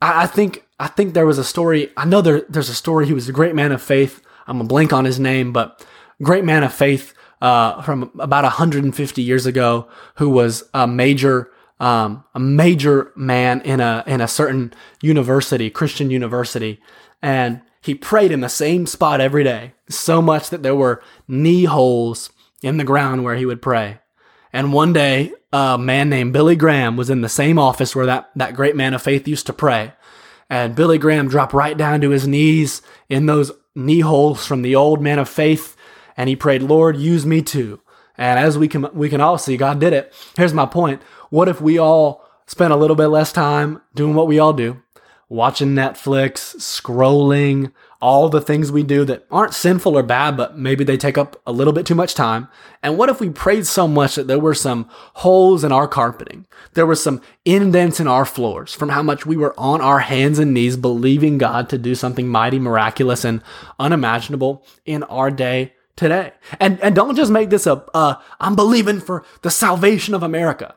I, 0.00 0.24
I 0.24 0.26
think 0.26 0.64
I 0.78 0.88
think 0.88 1.14
there 1.14 1.26
was 1.26 1.38
a 1.38 1.44
story. 1.44 1.90
I 1.96 2.04
know 2.04 2.20
there 2.20 2.42
there's 2.48 2.68
a 2.68 2.74
story. 2.74 3.06
He 3.06 3.14
was 3.14 3.28
a 3.28 3.32
great 3.32 3.54
man 3.54 3.72
of 3.72 3.82
faith. 3.82 4.22
I'm 4.46 4.58
gonna 4.58 4.68
blank 4.68 4.92
on 4.92 5.04
his 5.04 5.18
name, 5.18 5.52
but 5.52 5.84
great 6.22 6.44
man 6.44 6.62
of 6.62 6.72
faith 6.72 7.14
uh, 7.40 7.82
from 7.82 8.10
about 8.18 8.44
150 8.44 9.22
years 9.22 9.46
ago, 9.46 9.88
who 10.16 10.28
was 10.30 10.64
a 10.72 10.86
major 10.86 11.50
um, 11.78 12.24
a 12.34 12.40
major 12.40 13.12
man 13.16 13.60
in 13.62 13.80
a 13.80 14.02
in 14.06 14.20
a 14.20 14.28
certain 14.28 14.72
university, 15.02 15.70
Christian 15.70 16.10
university, 16.10 16.80
and 17.22 17.60
he 17.82 17.94
prayed 17.94 18.32
in 18.32 18.40
the 18.40 18.48
same 18.48 18.86
spot 18.86 19.20
every 19.20 19.44
day, 19.44 19.74
so 19.88 20.20
much 20.20 20.50
that 20.50 20.62
there 20.62 20.74
were 20.74 21.02
knee 21.28 21.64
holes 21.64 22.30
in 22.62 22.78
the 22.78 22.84
ground 22.84 23.22
where 23.22 23.36
he 23.36 23.46
would 23.46 23.62
pray. 23.62 24.00
And 24.52 24.72
one 24.72 24.92
day, 24.92 25.32
a 25.52 25.78
man 25.78 26.08
named 26.08 26.32
Billy 26.32 26.56
Graham 26.56 26.96
was 26.96 27.10
in 27.10 27.20
the 27.20 27.28
same 27.28 27.58
office 27.58 27.94
where 27.94 28.06
that, 28.06 28.30
that 28.36 28.54
great 28.54 28.74
man 28.74 28.94
of 28.94 29.02
faith 29.02 29.28
used 29.28 29.46
to 29.46 29.52
pray. 29.52 29.92
And 30.48 30.74
Billy 30.74 30.98
Graham 30.98 31.28
dropped 31.28 31.52
right 31.52 31.76
down 31.76 32.00
to 32.00 32.10
his 32.10 32.26
knees 32.26 32.82
in 33.08 33.26
those 33.26 33.52
knee 33.74 34.00
holes 34.00 34.46
from 34.46 34.62
the 34.62 34.74
old 34.74 35.02
man 35.02 35.18
of 35.18 35.28
faith. 35.28 35.76
And 36.16 36.28
he 36.28 36.36
prayed, 36.36 36.62
Lord, 36.62 36.96
use 36.96 37.26
me 37.26 37.42
too. 37.42 37.80
And 38.18 38.38
as 38.38 38.56
we 38.58 38.68
can, 38.68 38.88
we 38.92 39.08
can 39.08 39.20
all 39.20 39.38
see, 39.38 39.56
God 39.56 39.80
did 39.80 39.92
it. 39.92 40.12
Here's 40.36 40.54
my 40.54 40.66
point. 40.66 41.02
What 41.30 41.48
if 41.48 41.60
we 41.60 41.78
all 41.78 42.24
spent 42.46 42.72
a 42.72 42.76
little 42.76 42.96
bit 42.96 43.08
less 43.08 43.32
time 43.32 43.80
doing 43.94 44.14
what 44.14 44.26
we 44.26 44.38
all 44.38 44.52
do? 44.52 44.82
Watching 45.28 45.74
Netflix, 45.74 46.54
scrolling, 46.56 47.72
all 48.00 48.28
the 48.28 48.40
things 48.40 48.70
we 48.70 48.82
do 48.82 49.04
that 49.06 49.26
aren't 49.30 49.54
sinful 49.54 49.96
or 49.96 50.02
bad, 50.02 50.36
but 50.36 50.56
maybe 50.56 50.84
they 50.84 50.96
take 50.96 51.18
up 51.18 51.40
a 51.46 51.52
little 51.52 51.72
bit 51.72 51.86
too 51.86 51.94
much 51.94 52.14
time. 52.14 52.46
And 52.82 52.96
what 52.96 53.08
if 53.08 53.20
we 53.20 53.30
prayed 53.30 53.66
so 53.66 53.88
much 53.88 54.14
that 54.14 54.28
there 54.28 54.38
were 54.38 54.54
some 54.54 54.88
holes 55.14 55.64
in 55.64 55.72
our 55.72 55.88
carpeting? 55.88 56.46
There 56.74 56.86
were 56.86 56.94
some 56.94 57.20
indents 57.44 57.98
in 57.98 58.06
our 58.06 58.24
floors 58.24 58.74
from 58.74 58.90
how 58.90 59.02
much 59.02 59.26
we 59.26 59.36
were 59.36 59.58
on 59.58 59.80
our 59.80 60.00
hands 60.00 60.38
and 60.38 60.54
knees 60.54 60.76
believing 60.76 61.38
God 61.38 61.68
to 61.70 61.78
do 61.78 61.94
something 61.94 62.28
mighty, 62.28 62.58
miraculous, 62.58 63.24
and 63.24 63.42
unimaginable 63.80 64.64
in 64.84 65.02
our 65.04 65.30
day 65.30 65.72
today. 65.96 66.32
And, 66.60 66.80
and 66.80 66.94
don't 66.94 67.16
just 67.16 67.30
make 67.30 67.50
this 67.50 67.66
a, 67.66 67.84
I'm 68.38 68.54
believing 68.54 69.00
for 69.00 69.24
the 69.42 69.50
salvation 69.50 70.14
of 70.14 70.22
America. 70.22 70.76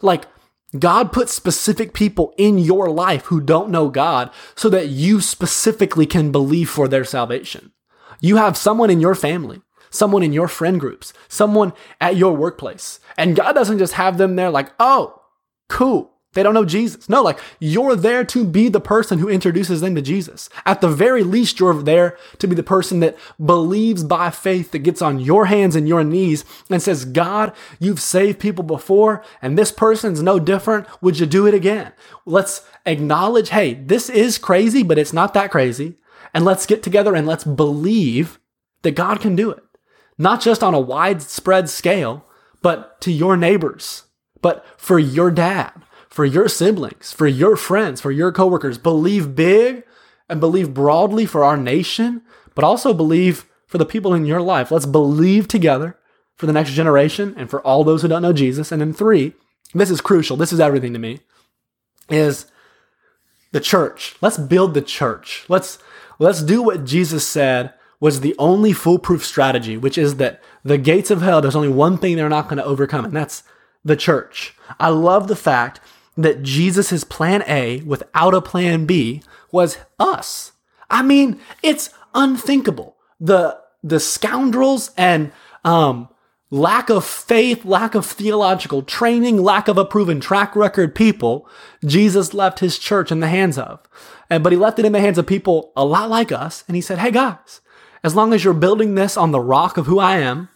Like, 0.00 0.26
God 0.78 1.12
puts 1.12 1.32
specific 1.32 1.94
people 1.94 2.34
in 2.36 2.58
your 2.58 2.90
life 2.90 3.26
who 3.26 3.40
don't 3.40 3.70
know 3.70 3.88
God 3.88 4.30
so 4.54 4.68
that 4.68 4.88
you 4.88 5.20
specifically 5.22 6.04
can 6.04 6.30
believe 6.30 6.68
for 6.68 6.88
their 6.88 7.04
salvation. 7.04 7.72
You 8.20 8.36
have 8.36 8.56
someone 8.56 8.90
in 8.90 9.00
your 9.00 9.14
family, 9.14 9.62
someone 9.90 10.22
in 10.22 10.34
your 10.34 10.48
friend 10.48 10.78
groups, 10.78 11.14
someone 11.28 11.72
at 12.00 12.16
your 12.16 12.36
workplace. 12.36 13.00
And 13.16 13.34
God 13.34 13.52
doesn't 13.52 13.78
just 13.78 13.94
have 13.94 14.18
them 14.18 14.36
there 14.36 14.50
like, 14.50 14.70
oh, 14.78 15.22
cool. 15.70 16.12
They 16.38 16.44
don't 16.44 16.54
know 16.54 16.64
Jesus. 16.64 17.08
No, 17.08 17.20
like 17.20 17.40
you're 17.58 17.96
there 17.96 18.22
to 18.26 18.44
be 18.44 18.68
the 18.68 18.78
person 18.78 19.18
who 19.18 19.28
introduces 19.28 19.80
them 19.80 19.96
to 19.96 20.00
Jesus. 20.00 20.48
At 20.64 20.80
the 20.80 20.86
very 20.88 21.24
least, 21.24 21.58
you're 21.58 21.82
there 21.82 22.16
to 22.38 22.46
be 22.46 22.54
the 22.54 22.62
person 22.62 23.00
that 23.00 23.18
believes 23.44 24.04
by 24.04 24.30
faith, 24.30 24.70
that 24.70 24.84
gets 24.84 25.02
on 25.02 25.18
your 25.18 25.46
hands 25.46 25.74
and 25.74 25.88
your 25.88 26.04
knees 26.04 26.44
and 26.70 26.80
says, 26.80 27.04
God, 27.04 27.52
you've 27.80 27.98
saved 27.98 28.38
people 28.38 28.62
before, 28.62 29.20
and 29.42 29.58
this 29.58 29.72
person's 29.72 30.22
no 30.22 30.38
different. 30.38 30.86
Would 31.02 31.18
you 31.18 31.26
do 31.26 31.44
it 31.48 31.54
again? 31.54 31.92
Let's 32.24 32.64
acknowledge, 32.86 33.48
hey, 33.48 33.74
this 33.74 34.08
is 34.08 34.38
crazy, 34.38 34.84
but 34.84 34.96
it's 34.96 35.12
not 35.12 35.34
that 35.34 35.50
crazy. 35.50 35.96
And 36.32 36.44
let's 36.44 36.66
get 36.66 36.84
together 36.84 37.16
and 37.16 37.26
let's 37.26 37.42
believe 37.42 38.38
that 38.82 38.92
God 38.92 39.20
can 39.20 39.34
do 39.34 39.50
it. 39.50 39.64
Not 40.16 40.40
just 40.40 40.62
on 40.62 40.72
a 40.72 40.78
widespread 40.78 41.68
scale, 41.68 42.24
but 42.62 43.00
to 43.00 43.10
your 43.10 43.36
neighbors, 43.36 44.04
but 44.40 44.64
for 44.76 45.00
your 45.00 45.32
dad 45.32 45.72
for 46.08 46.24
your 46.24 46.48
siblings, 46.48 47.12
for 47.12 47.26
your 47.26 47.56
friends, 47.56 48.00
for 48.00 48.10
your 48.10 48.32
coworkers. 48.32 48.78
Believe 48.78 49.34
big 49.34 49.84
and 50.28 50.40
believe 50.40 50.74
broadly 50.74 51.26
for 51.26 51.44
our 51.44 51.56
nation, 51.56 52.22
but 52.54 52.64
also 52.64 52.92
believe 52.92 53.46
for 53.66 53.78
the 53.78 53.86
people 53.86 54.14
in 54.14 54.24
your 54.24 54.40
life. 54.40 54.70
Let's 54.70 54.86
believe 54.86 55.48
together 55.48 55.96
for 56.36 56.46
the 56.46 56.52
next 56.52 56.72
generation 56.72 57.34
and 57.36 57.50
for 57.50 57.60
all 57.62 57.84
those 57.84 58.02
who 58.02 58.08
don't 58.08 58.22
know 58.22 58.32
Jesus. 58.32 58.72
And 58.72 58.80
then 58.80 58.92
three, 58.92 59.34
this 59.74 59.90
is 59.90 60.00
crucial. 60.00 60.36
This 60.36 60.52
is 60.52 60.60
everything 60.60 60.92
to 60.92 60.98
me. 60.98 61.20
Is 62.08 62.46
the 63.52 63.60
church. 63.60 64.16
Let's 64.20 64.38
build 64.38 64.74
the 64.74 64.82
church. 64.82 65.44
Let's 65.48 65.78
let's 66.18 66.42
do 66.42 66.62
what 66.62 66.84
Jesus 66.84 67.26
said 67.26 67.74
was 68.00 68.20
the 68.20 68.34
only 68.38 68.72
foolproof 68.72 69.24
strategy, 69.24 69.76
which 69.76 69.98
is 69.98 70.16
that 70.16 70.42
the 70.64 70.78
gates 70.78 71.10
of 71.10 71.20
hell, 71.20 71.40
there's 71.40 71.56
only 71.56 71.68
one 71.68 71.98
thing 71.98 72.16
they're 72.16 72.28
not 72.28 72.44
going 72.44 72.58
to 72.58 72.64
overcome, 72.64 73.04
and 73.04 73.14
that's 73.14 73.42
the 73.84 73.96
church. 73.96 74.54
I 74.78 74.88
love 74.88 75.28
the 75.28 75.36
fact 75.36 75.80
that 76.18 76.42
Jesus' 76.42 77.04
plan 77.04 77.42
A 77.46 77.80
without 77.82 78.34
a 78.34 78.42
plan 78.42 78.84
B 78.84 79.22
was 79.52 79.78
us. 79.98 80.52
I 80.90 81.02
mean, 81.02 81.40
it's 81.62 81.90
unthinkable. 82.14 82.96
The 83.20 83.58
the 83.82 84.00
scoundrels 84.00 84.90
and 84.96 85.30
um, 85.64 86.08
lack 86.50 86.90
of 86.90 87.04
faith, 87.04 87.64
lack 87.64 87.94
of 87.94 88.04
theological 88.04 88.82
training, 88.82 89.40
lack 89.40 89.68
of 89.68 89.78
a 89.78 89.84
proven 89.84 90.18
track 90.18 90.56
record 90.56 90.94
people, 90.94 91.48
Jesus 91.84 92.34
left 92.34 92.58
his 92.58 92.78
church 92.78 93.12
in 93.12 93.20
the 93.20 93.28
hands 93.28 93.56
of. 93.56 93.80
And 94.28 94.42
but 94.42 94.52
he 94.52 94.58
left 94.58 94.80
it 94.80 94.84
in 94.84 94.92
the 94.92 95.00
hands 95.00 95.18
of 95.18 95.26
people 95.26 95.72
a 95.76 95.84
lot 95.84 96.10
like 96.10 96.32
us, 96.32 96.64
and 96.66 96.74
he 96.74 96.82
said, 96.82 96.98
Hey 96.98 97.12
guys, 97.12 97.60
as 98.02 98.16
long 98.16 98.32
as 98.32 98.42
you're 98.42 98.54
building 98.54 98.96
this 98.96 99.16
on 99.16 99.30
the 99.30 99.40
rock 99.40 99.76
of 99.76 99.86
who 99.86 100.00
I 100.00 100.18
am, 100.18 100.48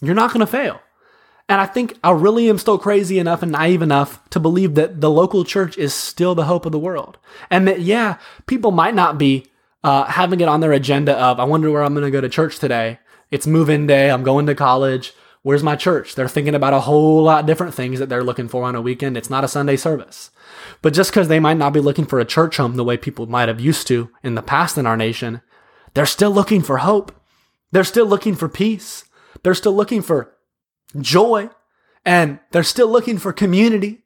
you're 0.00 0.14
not 0.14 0.32
gonna 0.32 0.46
fail. 0.46 0.80
And 1.48 1.60
I 1.60 1.66
think 1.66 1.98
I 2.02 2.10
really 2.12 2.48
am 2.48 2.58
still 2.58 2.78
crazy 2.78 3.18
enough 3.18 3.42
and 3.42 3.52
naive 3.52 3.82
enough 3.82 4.28
to 4.30 4.40
believe 4.40 4.76
that 4.76 5.00
the 5.00 5.10
local 5.10 5.44
church 5.44 5.76
is 5.76 5.92
still 5.92 6.34
the 6.34 6.46
hope 6.46 6.64
of 6.64 6.72
the 6.72 6.78
world. 6.78 7.18
And 7.50 7.68
that, 7.68 7.80
yeah, 7.80 8.16
people 8.46 8.70
might 8.70 8.94
not 8.94 9.18
be 9.18 9.46
uh, 9.82 10.04
having 10.04 10.40
it 10.40 10.48
on 10.48 10.60
their 10.60 10.72
agenda 10.72 11.14
of, 11.18 11.38
I 11.38 11.44
wonder 11.44 11.70
where 11.70 11.82
I'm 11.82 11.92
going 11.92 12.06
to 12.06 12.10
go 12.10 12.22
to 12.22 12.30
church 12.30 12.58
today. 12.58 12.98
It's 13.30 13.46
move 13.46 13.68
in 13.68 13.86
day. 13.86 14.10
I'm 14.10 14.22
going 14.22 14.46
to 14.46 14.54
college. 14.54 15.12
Where's 15.42 15.62
my 15.62 15.76
church? 15.76 16.14
They're 16.14 16.28
thinking 16.28 16.54
about 16.54 16.72
a 16.72 16.80
whole 16.80 17.22
lot 17.22 17.44
different 17.44 17.74
things 17.74 17.98
that 17.98 18.08
they're 18.08 18.24
looking 18.24 18.48
for 18.48 18.64
on 18.64 18.74
a 18.74 18.80
weekend. 18.80 19.18
It's 19.18 19.28
not 19.28 19.44
a 19.44 19.48
Sunday 19.48 19.76
service. 19.76 20.30
But 20.80 20.94
just 20.94 21.10
because 21.10 21.28
they 21.28 21.40
might 21.40 21.58
not 21.58 21.74
be 21.74 21.80
looking 21.80 22.06
for 22.06 22.18
a 22.18 22.24
church 22.24 22.56
home 22.56 22.76
the 22.76 22.84
way 22.84 22.96
people 22.96 23.26
might 23.26 23.48
have 23.48 23.60
used 23.60 23.86
to 23.88 24.08
in 24.22 24.34
the 24.34 24.42
past 24.42 24.78
in 24.78 24.86
our 24.86 24.96
nation, 24.96 25.42
they're 25.92 26.06
still 26.06 26.30
looking 26.30 26.62
for 26.62 26.78
hope. 26.78 27.12
They're 27.72 27.84
still 27.84 28.06
looking 28.06 28.34
for 28.34 28.48
peace. 28.48 29.04
They're 29.42 29.52
still 29.52 29.74
looking 29.74 30.00
for 30.00 30.33
joy, 30.98 31.50
and 32.04 32.38
they're 32.50 32.62
still 32.62 32.88
looking 32.88 33.18
for 33.18 33.32
community. 33.32 34.04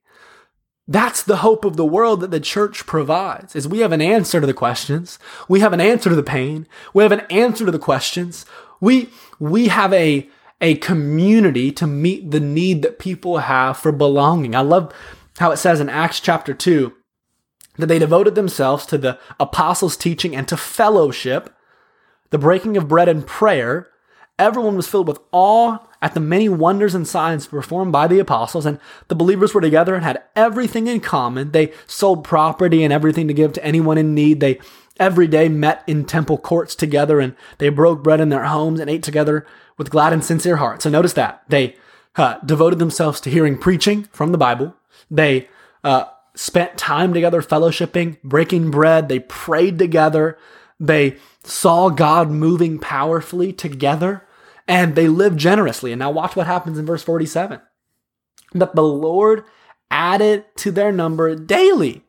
That's 0.87 1.23
the 1.23 1.38
hope 1.38 1.64
of 1.64 1.76
the 1.76 1.85
world 1.85 2.21
that 2.21 2.30
the 2.30 2.40
church 2.40 2.87
provides. 2.87 3.54
Is 3.54 3.68
we 3.68 3.80
have 3.80 3.92
an 3.92 4.00
answer 4.00 4.40
to 4.40 4.47
the 4.47 4.54
questions. 4.54 5.18
We 5.47 5.61
have 5.61 5.75
an 5.75 5.80
answer 5.80 6.09
to 6.09 6.16
the 6.16 6.23
pain. 6.23 6.66
We 6.95 7.02
have 7.02 7.12
an 7.12 7.26
answer 7.30 7.66
to 7.66 7.71
the 7.71 7.78
questions. 7.78 8.47
We 8.80 9.11
we 9.38 9.68
have 9.68 9.92
a 9.92 10.28
a 10.61 10.76
community 10.76 11.71
to 11.73 11.87
meet 11.87 12.30
the 12.30 12.40
need 12.40 12.83
that 12.83 12.99
people 12.99 13.38
have 13.38 13.76
for 13.76 13.92
belonging. 13.92 14.54
I 14.54 14.61
love 14.61 14.92
how 15.38 15.50
it 15.50 15.59
says 15.59 15.80
in 15.80 15.88
Acts 15.88 16.21
chapter 16.21 16.52
2 16.52 16.92
that 17.76 17.87
they 17.87 17.99
devoted 17.99 18.35
themselves 18.35 18.85
to 18.87 18.99
the 18.99 19.18
apostles' 19.38 19.97
teaching 19.97 20.35
and 20.35 20.49
to 20.49 20.57
fellowship, 20.57 21.54
the 22.30 22.38
breaking 22.38 22.76
of 22.76 22.88
bread 22.88 23.09
and 23.09 23.26
prayer. 23.26 23.88
Everyone 24.38 24.76
was 24.76 24.88
filled 24.88 25.07
with 25.07 25.21
awe 25.30 25.78
at 26.00 26.14
the 26.14 26.21
many 26.21 26.49
wonders 26.49 26.95
and 26.95 27.07
signs 27.07 27.47
performed 27.47 27.93
by 27.93 28.07
the 28.07 28.19
apostles, 28.19 28.67
and 28.67 28.78
the 29.09 29.14
believers 29.14 29.52
were 29.52 29.61
together 29.61 29.95
and 29.95 30.05
had 30.05 30.23
everything 30.37 30.87
in 30.87 31.00
common. 31.00 31.50
They 31.50 31.73
sold 31.87 32.25
property 32.25 32.85
and 32.85 32.93
everything 32.93 33.28
to 33.28 33.35
give 33.35 33.52
to 33.55 33.64
anyone 33.64 33.99
in 33.99 34.14
need. 34.14 34.40
They 34.40 34.61
every 34.99 35.26
day 35.26 35.49
met 35.49 35.83
in 35.87 36.05
temple 36.05 36.38
courts 36.38 36.75
together, 36.75 37.21
and 37.21 37.35
they 37.59 37.69
broke 37.69 38.02
bread 38.02 38.21
in 38.21 38.28
their 38.28 38.45
homes 38.45 38.81
and 38.81 38.88
ate 38.88 39.02
together 39.02 39.47
with 39.76 39.90
glad 39.90 40.12
and 40.12 40.25
sincere 40.25 40.57
hearts. 40.57 40.85
So 40.85 40.90
notice 40.90 41.14
that 41.14 41.43
they 41.49 41.76
uh, 42.17 42.38
devoted 42.45 42.78
themselves 42.78 43.21
to 43.23 43.31
hearing 43.31 43.59
preaching 43.59 44.05
from 44.12 44.33
the 44.33 44.38
Bible. 44.38 44.75
They 45.11 45.49
uh, 45.83 46.05
spent 46.35 46.78
time 46.78 47.12
together 47.12 47.43
fellowshipping, 47.43 48.23
breaking 48.23 48.71
bread. 48.71 49.09
They 49.09 49.21
prayed 49.21 49.78
together. 49.78 50.38
They 50.78 51.17
saw 51.43 51.88
God 51.88 52.31
moving 52.31 52.78
powerfully 52.78 53.52
together 53.52 54.27
and 54.68 54.94
they 54.94 55.08
lived 55.08 55.38
generously. 55.38 55.90
And 55.90 55.98
now 55.98 56.10
watch 56.10 56.37
what 56.37 56.46
happens 56.46 56.78
in 56.78 56.87
verse 56.87 57.02
47. 57.02 57.60
That 58.52 58.75
the 58.75 58.82
Lord 58.82 59.44
added 59.90 60.44
to 60.56 60.70
their 60.70 60.92
number 60.92 61.34
daily 61.34 62.04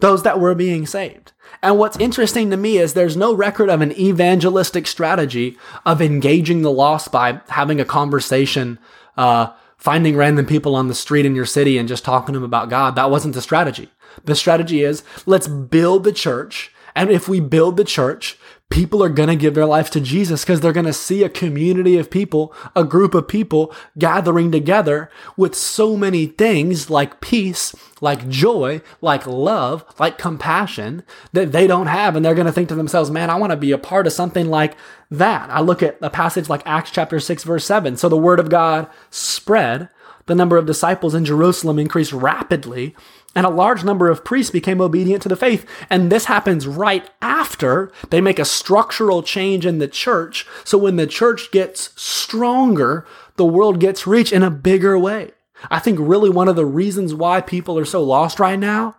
those 0.00 0.22
that 0.22 0.40
were 0.40 0.54
being 0.54 0.86
saved. 0.86 1.32
And 1.62 1.78
what's 1.78 1.98
interesting 1.98 2.50
to 2.50 2.56
me 2.56 2.78
is 2.78 2.94
there's 2.94 3.16
no 3.16 3.34
record 3.34 3.68
of 3.68 3.80
an 3.80 3.92
evangelistic 3.98 4.86
strategy 4.86 5.58
of 5.84 6.00
engaging 6.00 6.62
the 6.62 6.70
lost 6.70 7.10
by 7.10 7.40
having 7.48 7.80
a 7.80 7.84
conversation, 7.84 8.78
uh, 9.16 9.52
finding 9.76 10.16
random 10.16 10.46
people 10.46 10.76
on 10.76 10.88
the 10.88 10.94
street 10.94 11.26
in 11.26 11.34
your 11.34 11.46
city 11.46 11.76
and 11.78 11.88
just 11.88 12.04
talking 12.04 12.32
to 12.32 12.38
them 12.38 12.44
about 12.44 12.70
God. 12.70 12.94
That 12.94 13.10
wasn't 13.10 13.34
the 13.34 13.42
strategy. 13.42 13.90
The 14.24 14.36
strategy 14.36 14.82
is 14.82 15.02
let's 15.26 15.48
build 15.48 16.04
the 16.04 16.12
church. 16.12 16.72
And 16.94 17.10
if 17.10 17.28
we 17.28 17.40
build 17.40 17.76
the 17.76 17.84
church, 17.84 18.38
people 18.70 19.02
are 19.02 19.08
going 19.08 19.28
to 19.28 19.36
give 19.36 19.54
their 19.54 19.66
life 19.66 19.90
to 19.90 20.00
Jesus 20.00 20.44
because 20.44 20.60
they're 20.60 20.72
going 20.72 20.86
to 20.86 20.92
see 20.92 21.22
a 21.22 21.28
community 21.28 21.96
of 21.96 22.10
people, 22.10 22.54
a 22.76 22.84
group 22.84 23.14
of 23.14 23.26
people 23.26 23.74
gathering 23.98 24.52
together 24.52 25.10
with 25.36 25.54
so 25.54 25.96
many 25.96 26.26
things 26.26 26.90
like 26.90 27.20
peace, 27.20 27.74
like 28.00 28.28
joy, 28.28 28.80
like 29.00 29.26
love, 29.26 29.84
like 29.98 30.18
compassion 30.18 31.02
that 31.32 31.52
they 31.52 31.66
don't 31.66 31.86
have. 31.86 32.14
And 32.14 32.24
they're 32.24 32.34
going 32.34 32.46
to 32.46 32.52
think 32.52 32.68
to 32.68 32.74
themselves, 32.74 33.10
man, 33.10 33.30
I 33.30 33.36
want 33.36 33.52
to 33.52 33.56
be 33.56 33.72
a 33.72 33.78
part 33.78 34.06
of 34.06 34.12
something 34.12 34.48
like 34.48 34.76
that. 35.10 35.48
I 35.50 35.60
look 35.60 35.82
at 35.82 35.98
a 36.02 36.10
passage 36.10 36.48
like 36.48 36.62
Acts 36.66 36.90
chapter 36.90 37.18
6, 37.18 37.44
verse 37.44 37.64
7. 37.64 37.96
So 37.96 38.08
the 38.08 38.16
word 38.16 38.40
of 38.40 38.50
God 38.50 38.88
spread. 39.10 39.88
The 40.26 40.34
number 40.34 40.58
of 40.58 40.66
disciples 40.66 41.14
in 41.14 41.24
Jerusalem 41.24 41.78
increased 41.78 42.12
rapidly 42.12 42.94
and 43.38 43.46
a 43.46 43.50
large 43.50 43.84
number 43.84 44.10
of 44.10 44.24
priests 44.24 44.50
became 44.50 44.80
obedient 44.80 45.22
to 45.22 45.28
the 45.28 45.36
faith. 45.36 45.64
And 45.88 46.10
this 46.10 46.24
happens 46.24 46.66
right 46.66 47.08
after 47.22 47.92
they 48.10 48.20
make 48.20 48.40
a 48.40 48.44
structural 48.44 49.22
change 49.22 49.64
in 49.64 49.78
the 49.78 49.86
church. 49.86 50.44
So 50.64 50.76
when 50.76 50.96
the 50.96 51.06
church 51.06 51.52
gets 51.52 51.92
stronger, 51.94 53.06
the 53.36 53.44
world 53.44 53.78
gets 53.78 54.08
reached 54.08 54.32
in 54.32 54.42
a 54.42 54.50
bigger 54.50 54.98
way. 54.98 55.30
I 55.70 55.78
think 55.78 56.00
really 56.00 56.28
one 56.28 56.48
of 56.48 56.56
the 56.56 56.66
reasons 56.66 57.14
why 57.14 57.40
people 57.40 57.78
are 57.78 57.84
so 57.84 58.02
lost 58.02 58.40
right 58.40 58.58
now 58.58 58.96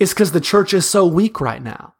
is 0.00 0.12
because 0.12 0.32
the 0.32 0.40
church 0.40 0.74
is 0.74 0.88
so 0.88 1.06
weak 1.06 1.40
right 1.40 1.62
now. 1.62 1.94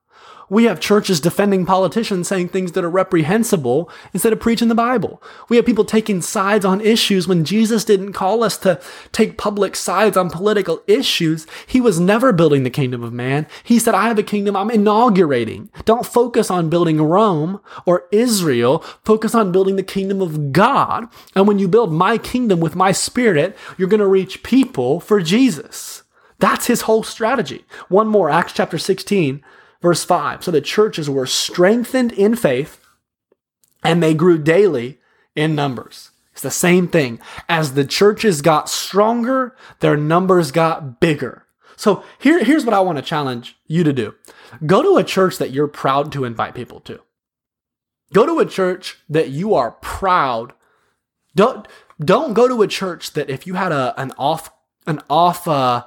We 0.49 0.65
have 0.65 0.79
churches 0.79 1.21
defending 1.21 1.67
politicians 1.67 2.29
saying 2.29 2.49
things 2.49 2.73
that 2.73 2.85
are 2.85 2.91
reprehensible 2.91 3.91
instead 4.13 4.33
of 4.33 4.41
preaching 4.41 4.69
the 4.69 4.75
Bible. 4.75 5.23
We 5.49 5.57
have 5.57 5.67
people 5.67 5.85
taking 5.85 6.23
sides 6.23 6.65
on 6.65 6.81
issues 6.81 7.27
when 7.27 7.45
Jesus 7.45 7.85
didn't 7.85 8.13
call 8.13 8.45
us 8.45 8.57
to 8.59 8.81
take 9.13 9.39
public 9.39 9.75
sides 9.75 10.17
on 10.17 10.31
political 10.31 10.83
issues. 10.87 11.47
He 11.67 11.81
was 11.81 11.99
never 11.99 12.33
building 12.33 12.63
the 12.63 12.71
kingdom 12.71 13.03
of 13.03 13.13
man. 13.13 13.47
He 13.65 13.79
said, 13.79 13.95
I 13.95 14.09
have 14.09 14.19
a 14.19 14.23
kingdom 14.23 14.57
I'm 14.57 14.71
inaugurating. 14.71 15.71
Don't 15.85 16.07
focus 16.07 16.51
on 16.51 16.71
building 16.71 17.03
Rome 17.03 17.61
or 17.85 18.07
Israel. 18.13 18.81
Focus 19.05 19.35
on 19.35 19.53
building 19.53 19.77
the 19.77 19.83
kingdom 19.83 20.23
of 20.23 20.53
God. 20.53 21.09
And 21.35 21.49
when 21.49 21.59
you 21.59 21.67
build 21.67 21.93
my 21.93 22.19
kingdom 22.19 22.61
with 22.61 22.77
my 22.77 22.93
spirit, 22.93 23.57
you're 23.77 23.89
going 23.89 24.01
to 24.01 24.07
reach 24.07 24.43
people 24.43 25.01
for 25.01 25.21
Jesus. 25.21 26.05
That's 26.39 26.67
his 26.67 26.83
whole 26.83 27.03
strategy. 27.03 27.65
One 27.89 28.09
more, 28.09 28.29
Acts 28.31 28.53
chapter 28.53 28.79
16, 28.79 29.43
Verse 29.87 30.03
5 30.03 30.43
So 30.43 30.51
the 30.51 30.61
churches 30.61 31.09
were 31.09 31.27
strengthened 31.27 32.11
in 32.11 32.35
faith 32.35 32.81
and 33.85 34.03
they 34.03 34.15
grew 34.15 34.37
daily 34.37 34.99
in 35.37 35.55
numbers. 35.55 36.11
It's 36.33 36.43
the 36.43 36.51
same 36.51 36.89
thing. 36.89 37.21
As 37.49 37.75
the 37.75 37.85
churches 37.85 38.43
got 38.43 38.69
stronger, 38.69 39.55
their 39.79 39.97
numbers 39.97 40.51
got 40.51 40.99
bigger. 40.99 41.47
So 41.77 42.03
here, 42.19 42.43
here's 42.43 42.65
what 42.65 42.75
I 42.75 42.81
want 42.81 42.99
to 42.99 43.03
challenge 43.03 43.59
you 43.69 43.85
to 43.85 43.93
do 43.93 44.17
go 44.67 44.83
to 44.83 44.97
a 44.97 45.05
church 45.05 45.39
that 45.39 45.53
you're 45.53 45.69
proud 45.69 46.11
to 46.11 46.25
invite 46.25 46.57
people 46.57 46.81
to. 46.81 46.99
Go 48.13 48.27
to 48.27 48.41
a 48.41 48.45
church 48.45 48.99
that 49.09 49.29
you 49.29 49.55
are 49.55 49.71
proud. 49.71 50.53
Don't 51.37 51.69
don't 52.01 52.35
go 52.35 52.49
to 52.49 52.63
a 52.63 52.67
church 52.67 53.13
that 53.13 53.31
if 53.31 53.47
you 53.47 53.55
had 53.55 53.71
a 53.71 53.95
an 53.97 54.11
off 54.19 54.51
an 54.85 55.01
off 55.09 55.47
uh 55.47 55.85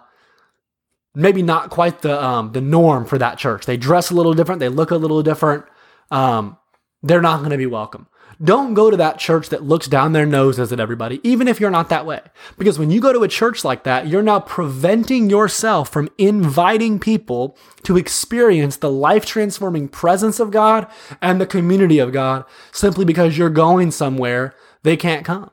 maybe 1.19 1.41
not 1.41 1.69
quite 1.69 2.01
the 2.01 2.23
um 2.23 2.51
the 2.53 2.61
norm 2.61 3.05
for 3.05 3.17
that 3.17 3.37
church. 3.37 3.65
They 3.65 3.77
dress 3.77 4.09
a 4.09 4.15
little 4.15 4.33
different, 4.33 4.59
they 4.59 4.69
look 4.69 4.91
a 4.91 4.97
little 4.97 5.21
different. 5.23 5.65
Um 6.11 6.57
they're 7.01 7.21
not 7.21 7.39
going 7.39 7.51
to 7.51 7.57
be 7.57 7.65
welcome. 7.65 8.07
Don't 8.41 8.73
go 8.73 8.89
to 8.89 8.97
that 8.97 9.19
church 9.19 9.49
that 9.49 9.63
looks 9.63 9.87
down 9.87 10.13
their 10.13 10.25
noses 10.25 10.71
at 10.71 10.79
everybody, 10.79 11.19
even 11.23 11.47
if 11.47 11.59
you're 11.59 11.69
not 11.69 11.89
that 11.89 12.05
way. 12.05 12.21
Because 12.57 12.79
when 12.79 12.89
you 12.89 13.01
go 13.01 13.11
to 13.11 13.23
a 13.23 13.27
church 13.27 13.65
like 13.65 13.83
that, 13.83 14.07
you're 14.07 14.21
now 14.21 14.39
preventing 14.39 15.29
yourself 15.29 15.89
from 15.89 16.09
inviting 16.17 16.99
people 16.99 17.57
to 17.83 17.97
experience 17.97 18.77
the 18.77 18.91
life 18.91 19.25
transforming 19.25 19.89
presence 19.89 20.39
of 20.39 20.51
God 20.51 20.87
and 21.21 21.41
the 21.41 21.45
community 21.45 21.99
of 21.99 22.13
God 22.13 22.45
simply 22.71 23.03
because 23.03 23.37
you're 23.37 23.49
going 23.49 23.91
somewhere 23.91 24.53
they 24.83 24.95
can't 24.95 25.25
come. 25.25 25.51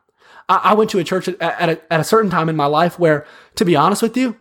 I, 0.48 0.74
went 0.74 0.90
to 0.90 1.00
a 1.00 1.04
church 1.04 1.26
at, 1.26 1.40
at, 1.40 1.68
a, 1.68 1.92
at 1.92 1.98
a 1.98 2.04
certain 2.04 2.30
time 2.30 2.48
in 2.48 2.54
my 2.54 2.66
life 2.66 3.00
where, 3.00 3.26
to 3.56 3.64
be 3.64 3.74
honest 3.74 4.00
with 4.00 4.16
you, 4.16 4.36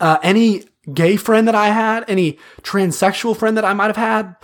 uh, 0.00 0.18
any 0.22 0.64
gay 0.92 1.16
friend 1.16 1.46
that 1.46 1.54
I 1.54 1.68
had, 1.68 2.04
any 2.08 2.38
transsexual 2.62 3.36
friend 3.36 3.56
that 3.56 3.64
I 3.64 3.74
might 3.74 3.86
have 3.86 3.96
had, 3.96 4.36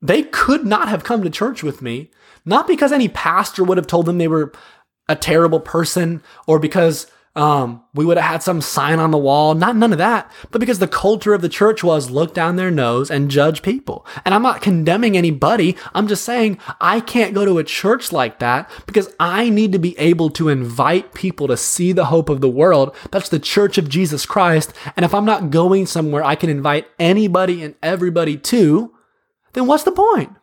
they 0.00 0.22
could 0.22 0.64
not 0.64 0.88
have 0.88 1.04
come 1.04 1.22
to 1.22 1.30
church 1.30 1.62
with 1.62 1.82
me. 1.82 2.10
Not 2.44 2.66
because 2.66 2.92
any 2.92 3.08
pastor 3.08 3.62
would 3.62 3.76
have 3.76 3.86
told 3.86 4.06
them 4.06 4.18
they 4.18 4.28
were 4.28 4.52
a 5.08 5.16
terrible 5.16 5.60
person 5.60 6.22
or 6.46 6.58
because 6.58 7.06
um, 7.34 7.82
we 7.94 8.04
would 8.04 8.18
have 8.18 8.30
had 8.30 8.42
some 8.42 8.60
sign 8.60 8.98
on 8.98 9.10
the 9.10 9.18
wall. 9.18 9.54
Not 9.54 9.74
none 9.74 9.92
of 9.92 9.98
that, 9.98 10.30
but 10.50 10.58
because 10.58 10.80
the 10.80 10.88
culture 10.88 11.32
of 11.32 11.40
the 11.40 11.48
church 11.48 11.82
was 11.82 12.10
look 12.10 12.34
down 12.34 12.56
their 12.56 12.70
nose 12.70 13.10
and 13.10 13.30
judge 13.30 13.62
people. 13.62 14.06
And 14.24 14.34
I'm 14.34 14.42
not 14.42 14.60
condemning 14.60 15.16
anybody. 15.16 15.76
I'm 15.94 16.08
just 16.08 16.24
saying 16.24 16.58
I 16.80 17.00
can't 17.00 17.32
go 17.34 17.46
to 17.46 17.58
a 17.58 17.64
church 17.64 18.12
like 18.12 18.38
that 18.40 18.70
because 18.86 19.14
I 19.18 19.48
need 19.48 19.72
to 19.72 19.78
be 19.78 19.98
able 19.98 20.28
to 20.30 20.50
invite 20.50 21.14
people 21.14 21.48
to 21.48 21.56
see 21.56 21.92
the 21.92 22.06
hope 22.06 22.28
of 22.28 22.42
the 22.42 22.50
world. 22.50 22.94
That's 23.10 23.30
the 23.30 23.38
church 23.38 23.78
of 23.78 23.88
Jesus 23.88 24.26
Christ. 24.26 24.74
And 24.94 25.04
if 25.04 25.14
I'm 25.14 25.24
not 25.24 25.50
going 25.50 25.86
somewhere 25.86 26.22
I 26.22 26.34
can 26.34 26.50
invite 26.50 26.86
anybody 26.98 27.62
and 27.62 27.74
everybody 27.82 28.36
to, 28.36 28.92
then 29.54 29.66
what's 29.66 29.84
the 29.84 29.92
point? 29.92 30.36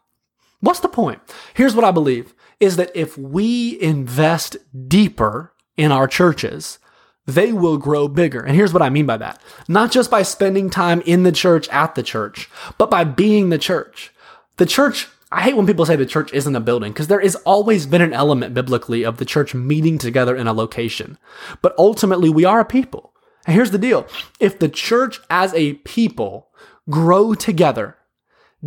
What's 0.60 0.80
the 0.80 0.90
point? 0.90 1.22
Here's 1.54 1.76
what 1.76 1.86
I 1.86 1.92
believe 1.92 2.34
is 2.60 2.76
that 2.76 2.92
if 2.96 3.18
we 3.18 3.80
invest 3.80 4.58
deeper 4.88 5.54
in 5.80 5.94
our 5.94 6.08
churches, 6.08 6.78
they 7.26 7.54
will 7.54 7.78
grow 7.78 8.10
bigger. 8.10 8.42
And 8.42 8.54
here's 8.54 8.74
what 8.74 8.82
I 8.82 8.90
mean 8.90 9.06
by 9.06 9.16
that. 9.18 9.42
Not 9.70 9.92
just 9.92 10.12
by 10.12 10.24
spending 10.24 10.70
time 10.70 11.02
in 11.06 11.24
the 11.24 11.32
church 11.32 11.70
at 11.70 11.96
the 11.96 12.04
church, 12.04 12.50
but 12.78 12.92
by 12.92 13.06
being 13.06 13.50
the 13.50 13.58
church. 13.58 14.12
The 14.58 14.66
church, 14.66 15.08
I 15.32 15.42
hate 15.42 15.56
when 15.56 15.66
people 15.66 15.86
say 15.86 15.96
the 15.96 16.06
church 16.06 16.34
isn't 16.34 16.56
a 16.56 16.60
building 16.60 16.92
because 16.92 17.08
there 17.08 17.22
has 17.22 17.36
always 17.38 17.86
been 17.86 18.02
an 18.02 18.12
element 18.12 18.54
biblically 18.54 19.06
of 19.06 19.18
the 19.18 19.26
church 19.26 19.56
meeting 19.56 19.98
together 19.98 20.36
in 20.36 20.48
a 20.48 20.54
location. 20.54 21.18
But 21.62 21.76
ultimately, 21.78 22.30
we 22.30 22.44
are 22.44 22.60
a 22.60 22.66
people. 22.66 23.14
And 23.46 23.56
here's 23.56 23.72
the 23.72 23.78
deal. 23.78 24.06
If 24.42 24.60
the 24.60 24.70
church 24.70 25.22
as 25.30 25.54
a 25.54 25.76
people 25.76 26.50
grow 26.90 27.36
together 27.36 27.96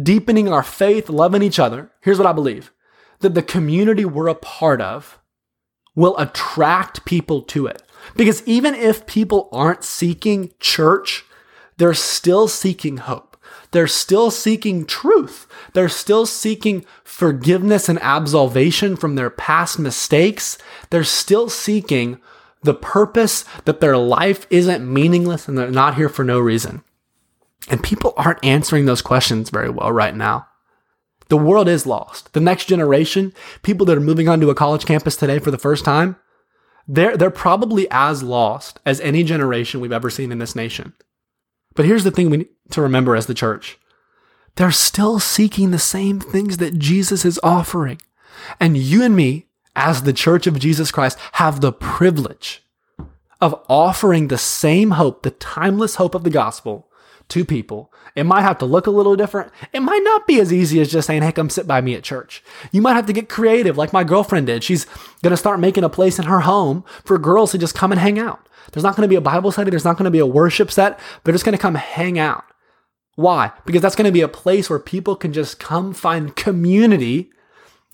deepening 0.00 0.50
our 0.50 0.62
faith, 0.62 1.11
loving 1.11 1.42
each 1.42 1.59
other, 1.59 1.90
here's 2.00 2.16
what 2.16 2.26
I 2.26 2.33
believe 2.33 2.73
that 3.21 3.35
the 3.35 3.42
community 3.42 4.04
we're 4.07 4.28
a 4.28 4.35
part 4.35 4.81
of 4.81 5.19
will 5.94 6.17
attract 6.19 7.04
people 7.04 7.43
to 7.43 7.67
it. 7.67 7.82
Because 8.17 8.43
even 8.47 8.75
if 8.75 9.06
people 9.06 9.49
aren't 9.52 9.84
seeking 9.84 10.52
church, 10.58 11.25
they're 11.76 11.95
still 11.95 12.49
seeking 12.49 12.99
hope. 12.99 13.36
They're 13.71 13.86
still 13.86 14.30
seeking 14.30 14.84
truth. 14.84 15.47
They're 15.73 15.88
still 15.88 16.26
seeking 16.26 16.84
forgiveness 17.04 17.88
and 17.88 17.99
absolvation 18.00 18.97
from 18.97 19.14
their 19.14 19.30
past 19.30 19.78
mistakes. 19.78 20.58
They're 20.90 21.04
still 21.04 21.49
seeking 21.49 22.21
the 22.62 22.75
purpose 22.75 23.45
that 23.64 23.80
their 23.80 23.97
life 23.97 24.47
isn't 24.50 24.93
meaningless 24.93 25.49
and 25.49 25.56
they're 25.56 25.71
not 25.71 25.97
here 25.97 26.08
for 26.08 26.25
no 26.25 26.38
reason. 26.38 26.82
And 27.69 27.82
people 27.82 28.12
aren't 28.17 28.45
answering 28.45 28.86
those 28.86 29.02
questions 29.02 29.50
very 29.50 29.71
well 29.71 29.90
right 29.90 30.14
now. 30.14 30.47
The 31.28 31.37
world 31.37 31.69
is 31.69 31.87
lost. 31.87 32.32
The 32.32 32.41
next 32.41 32.67
generation, 32.67 33.32
people 33.63 33.87
that 33.87 33.97
are 33.97 34.02
moving 34.02 34.28
onto 34.28 34.50
a 34.50 34.54
college 34.54 34.85
campus 34.87 35.17
today 35.17 35.39
for 35.39 35.50
the 35.50 35.58
first 35.58 35.85
time, 35.85 36.17
they're, 36.87 37.17
they're 37.17 37.30
probably 37.30 37.87
as 37.91 38.23
lost 38.23 38.80
as 38.85 39.00
any 39.00 39.23
generation 39.23 39.80
we've 39.80 39.93
ever 39.93 40.11
seen 40.11 40.32
in 40.32 40.39
this 40.39 40.56
nation. 40.56 40.93
But 41.75 41.87
here's 41.87 42.04
the 42.04 42.11
thing 42.11 42.30
we 42.30 42.39
need 42.39 42.49
to 42.71 42.82
remember 42.82 43.17
as 43.17 43.26
the 43.26 43.35
church 43.35 43.78
they're 44.56 44.71
still 44.71 45.19
seeking 45.19 45.71
the 45.71 45.78
same 45.78 46.21
things 46.21 46.58
that 46.58 46.78
Jesus 46.78 47.25
is 47.25 47.41
offering. 47.43 48.00
And 48.61 48.76
you 48.76 49.02
and 49.02 49.17
me, 49.17 49.47
as 49.75 50.02
the 50.02 50.13
church 50.13 50.47
of 50.47 50.58
Jesus 50.58 50.91
Christ, 50.91 51.19
have 51.32 51.61
the 51.61 51.73
privilege 51.73 52.63
of 53.41 53.61
offering 53.69 54.28
the 54.28 54.39
same 54.39 54.93
hope, 54.93 55.23
the 55.23 55.30
timeless 55.30 55.95
hope 55.97 56.15
of 56.15 56.23
the 56.23 56.30
gospel 56.30 56.89
to 57.32 57.45
people. 57.45 57.92
It 58.14 58.25
might 58.25 58.42
have 58.42 58.58
to 58.58 58.66
look 58.66 58.86
a 58.86 58.90
little 58.90 59.16
different. 59.16 59.50
It 59.73 59.80
might 59.80 60.02
not 60.04 60.26
be 60.26 60.40
as 60.40 60.52
easy 60.52 60.80
as 60.80 60.92
just 60.92 61.06
saying, 61.06 61.23
hey, 61.23 61.32
come 61.32 61.50
sit 61.50 61.66
by 61.66 61.80
me 61.80 61.95
at 61.95 62.02
church. 62.02 62.42
You 62.71 62.82
might 62.82 62.95
have 62.95 63.06
to 63.06 63.12
get 63.12 63.28
creative 63.28 63.78
like 63.78 63.92
my 63.92 64.04
girlfriend 64.04 64.47
did. 64.47 64.62
She's 64.62 64.84
going 65.23 65.30
to 65.30 65.36
start 65.36 65.60
making 65.60 65.84
a 65.84 65.88
place 65.88 66.18
in 66.18 66.26
her 66.26 66.40
home 66.40 66.84
for 67.04 67.18
girls 67.18 67.52
to 67.52 67.58
just 67.58 67.75
come 67.75 67.90
and 67.90 68.00
hang 68.00 68.18
out. 68.18 68.49
There's 68.71 68.84
not 68.84 68.97
going 68.97 69.06
to 69.06 69.12
be 69.12 69.16
a 69.16 69.21
Bible 69.21 69.50
study. 69.50 69.71
There's 69.71 69.84
not 69.84 69.97
going 69.97 70.04
to 70.04 70.10
be 70.10 70.18
a 70.18 70.26
worship 70.26 70.71
set. 70.71 71.00
They're 71.25 71.32
just 71.32 71.45
going 71.45 71.56
to 71.56 71.62
come 71.62 71.75
hang 71.75 72.18
out. 72.18 72.45
Why? 73.16 73.52
Because 73.66 73.82
that's 73.82 73.97
going 73.97 74.06
to 74.06 74.12
be 74.12 74.21
a 74.21 74.28
place 74.28 74.71
where 74.71 74.78
people 74.78 75.16
can 75.16 75.32
just 75.32 75.58
come 75.58 75.92
find 75.92 76.36
community. 76.36 77.30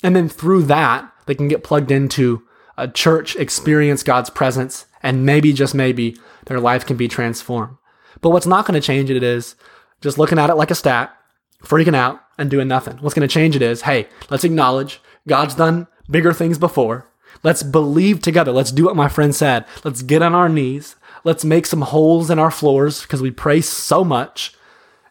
And 0.02 0.14
then 0.14 0.28
through 0.28 0.64
that, 0.64 1.12
they 1.26 1.34
can 1.34 1.48
get 1.48 1.64
plugged 1.64 1.90
into 1.90 2.42
a 2.76 2.86
church, 2.86 3.34
experience 3.36 4.02
God's 4.02 4.30
presence, 4.30 4.86
and 5.02 5.24
maybe, 5.24 5.52
just 5.52 5.74
maybe, 5.74 6.16
their 6.46 6.60
life 6.60 6.86
can 6.86 6.96
be 6.96 7.08
transformed. 7.08 7.76
But 8.20 8.30
what's 8.30 8.46
not 8.46 8.66
going 8.66 8.80
to 8.80 8.86
change 8.86 9.10
it 9.10 9.22
is 9.22 9.54
just 10.00 10.18
looking 10.18 10.38
at 10.38 10.50
it 10.50 10.54
like 10.56 10.70
a 10.70 10.74
stat, 10.74 11.14
freaking 11.62 11.96
out, 11.96 12.20
and 12.36 12.50
doing 12.50 12.68
nothing. 12.68 12.98
What's 12.98 13.14
going 13.14 13.28
to 13.28 13.32
change 13.32 13.56
it 13.56 13.62
is 13.62 13.82
hey, 13.82 14.08
let's 14.30 14.44
acknowledge 14.44 15.00
God's 15.26 15.54
done 15.54 15.86
bigger 16.10 16.32
things 16.32 16.58
before. 16.58 17.06
Let's 17.42 17.62
believe 17.62 18.20
together. 18.20 18.52
Let's 18.52 18.72
do 18.72 18.84
what 18.84 18.96
my 18.96 19.08
friend 19.08 19.34
said. 19.34 19.64
Let's 19.84 20.02
get 20.02 20.22
on 20.22 20.34
our 20.34 20.48
knees. 20.48 20.96
Let's 21.24 21.44
make 21.44 21.66
some 21.66 21.82
holes 21.82 22.30
in 22.30 22.38
our 22.38 22.50
floors 22.50 23.02
because 23.02 23.22
we 23.22 23.30
pray 23.30 23.60
so 23.60 24.04
much. 24.04 24.54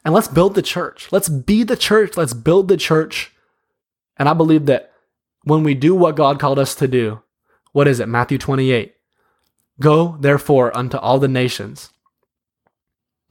And 0.03 0.13
let's 0.13 0.27
build 0.27 0.55
the 0.55 0.61
church. 0.61 1.09
Let's 1.11 1.29
be 1.29 1.63
the 1.63 1.77
church. 1.77 2.17
Let's 2.17 2.33
build 2.33 2.67
the 2.67 2.77
church. 2.77 3.33
And 4.17 4.27
I 4.27 4.33
believe 4.33 4.65
that 4.65 4.91
when 5.43 5.63
we 5.63 5.73
do 5.73 5.93
what 5.93 6.15
God 6.15 6.39
called 6.39 6.59
us 6.59 6.75
to 6.75 6.87
do, 6.87 7.21
what 7.71 7.87
is 7.87 7.99
it? 7.99 8.07
Matthew 8.07 8.37
28. 8.37 8.95
Go, 9.79 10.17
therefore, 10.19 10.75
unto 10.75 10.97
all 10.97 11.19
the 11.19 11.27
nations 11.27 11.91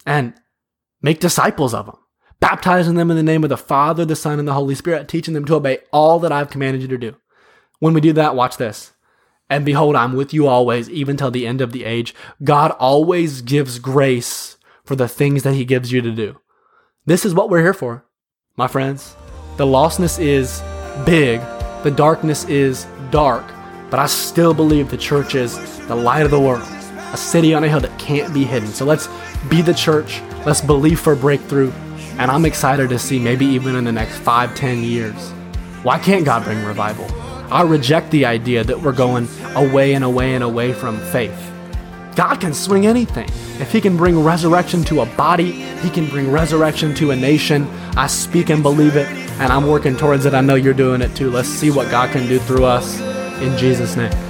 and 0.07 0.35
make 1.03 1.21
disciples 1.21 1.75
of 1.75 1.87
them, 1.87 1.97
baptizing 2.41 2.95
them 2.95 3.11
in 3.11 3.17
the 3.17 3.23
name 3.23 3.43
of 3.45 3.51
the 3.51 3.57
Father, 3.57 4.05
the 4.05 4.17
Son, 4.17 4.39
and 4.39 4.49
the 4.49 4.55
Holy 4.55 4.75
Spirit, 4.75 5.09
teaching 5.09 5.35
them 5.35 5.45
to 5.45 5.57
obey 5.57 5.81
all 5.93 6.19
that 6.21 6.33
I've 6.33 6.51
commanded 6.51 6.83
you 6.83 6.89
to 6.89 6.99
do. 6.99 7.17
When 7.81 7.93
we 7.93 8.01
do 8.01 8.13
that, 8.15 8.37
watch 8.37 8.57
this. 8.57 8.93
And 9.51 9.65
behold, 9.65 9.95
I'm 9.95 10.15
with 10.15 10.33
you 10.33 10.47
always, 10.47 10.89
even 10.91 11.17
till 11.17 11.31
the 11.31 11.47
end 11.47 11.61
of 11.61 11.73
the 11.73 11.85
age. 11.85 12.15
God 12.43 12.73
always 12.73 13.43
gives 13.43 13.79
grace 13.79 14.57
for 14.85 14.97
the 14.97 15.09
things 15.09 15.43
that 15.43 15.55
He 15.55 15.65
gives 15.65 15.93
you 15.93 16.01
to 16.01 16.13
do. 16.13 16.41
This 17.05 17.25
is 17.25 17.35
what 17.35 17.51
we're 17.51 17.63
here 17.63 17.75
for, 17.75 18.05
my 18.57 18.67
friends. 18.67 19.15
The 19.57 19.67
lostness 19.67 20.19
is 20.19 20.63
big, 21.05 21.41
the 21.83 21.93
darkness 21.95 22.45
is 22.45 22.87
dark, 23.11 23.45
but 23.91 24.01
I 24.01 24.07
still 24.07 24.53
believe 24.53 24.91
the 24.91 24.97
church 24.97 25.37
is 25.37 25.57
the 25.87 25.95
light 25.95 26.25
of 26.25 26.33
the 26.33 26.41
world, 26.41 26.67
a 27.13 27.17
city 27.17 27.55
on 27.55 27.65
a 27.65 27.69
hill 27.69 27.81
that 27.81 27.99
can't 27.99 28.33
be 28.33 28.45
hidden. 28.45 28.69
So 28.69 28.85
let's 28.85 29.09
be 29.49 29.63
the 29.63 29.75
church. 29.75 30.21
Let's 30.45 30.61
believe 30.61 31.01
for 31.01 31.17
breakthrough. 31.17 31.73
And 32.19 32.31
I'm 32.31 32.45
excited 32.45 32.89
to 32.91 32.99
see 32.99 33.19
maybe 33.19 33.45
even 33.47 33.77
in 33.77 33.85
the 33.85 33.93
next 33.93 34.17
five, 34.19 34.55
ten 34.55 34.83
years. 34.83 35.33
Why 35.83 35.99
can't 35.99 36.25
God 36.25 36.45
bring 36.45 36.65
revival? 36.65 37.07
I 37.53 37.63
reject 37.63 38.11
the 38.11 38.25
idea 38.25 38.65
that 38.65 38.81
we're 38.81 38.93
going 38.93 39.29
away 39.55 39.95
and 39.95 40.03
away 40.03 40.35
and 40.35 40.43
away 40.43 40.73
from 40.73 40.99
faith. 40.99 41.53
God 42.17 42.41
can 42.41 42.55
swing 42.55 42.87
anything. 42.87 43.29
If 43.61 43.71
He 43.71 43.81
can 43.81 43.97
bring 43.97 44.25
resurrection 44.25 44.83
to 44.85 45.03
a 45.03 45.07
body, 45.07 45.53
He 45.53 45.91
can 45.91 46.09
bring 46.09 46.33
resurrection 46.33 46.95
to 46.97 47.11
a 47.11 47.17
nation. 47.17 47.69
I 47.97 48.07
speak 48.07 48.51
and 48.51 48.63
believe 48.63 48.97
it, 48.97 49.07
and 49.39 49.53
I'm 49.53 49.67
working 49.67 49.97
towards 49.97 50.25
it. 50.25 50.35
I 50.35 50.41
know 50.41 50.55
you're 50.55 50.75
doing 50.75 51.03
it 51.03 51.15
too. 51.15 51.31
Let's 51.31 51.49
see 51.49 51.71
what 51.71 51.91
God 51.91 52.11
can 52.11 52.27
do 52.27 52.39
through 52.39 52.65
us 52.65 52.99
in 53.41 53.57
Jesus' 53.59 53.97
name. 53.97 54.26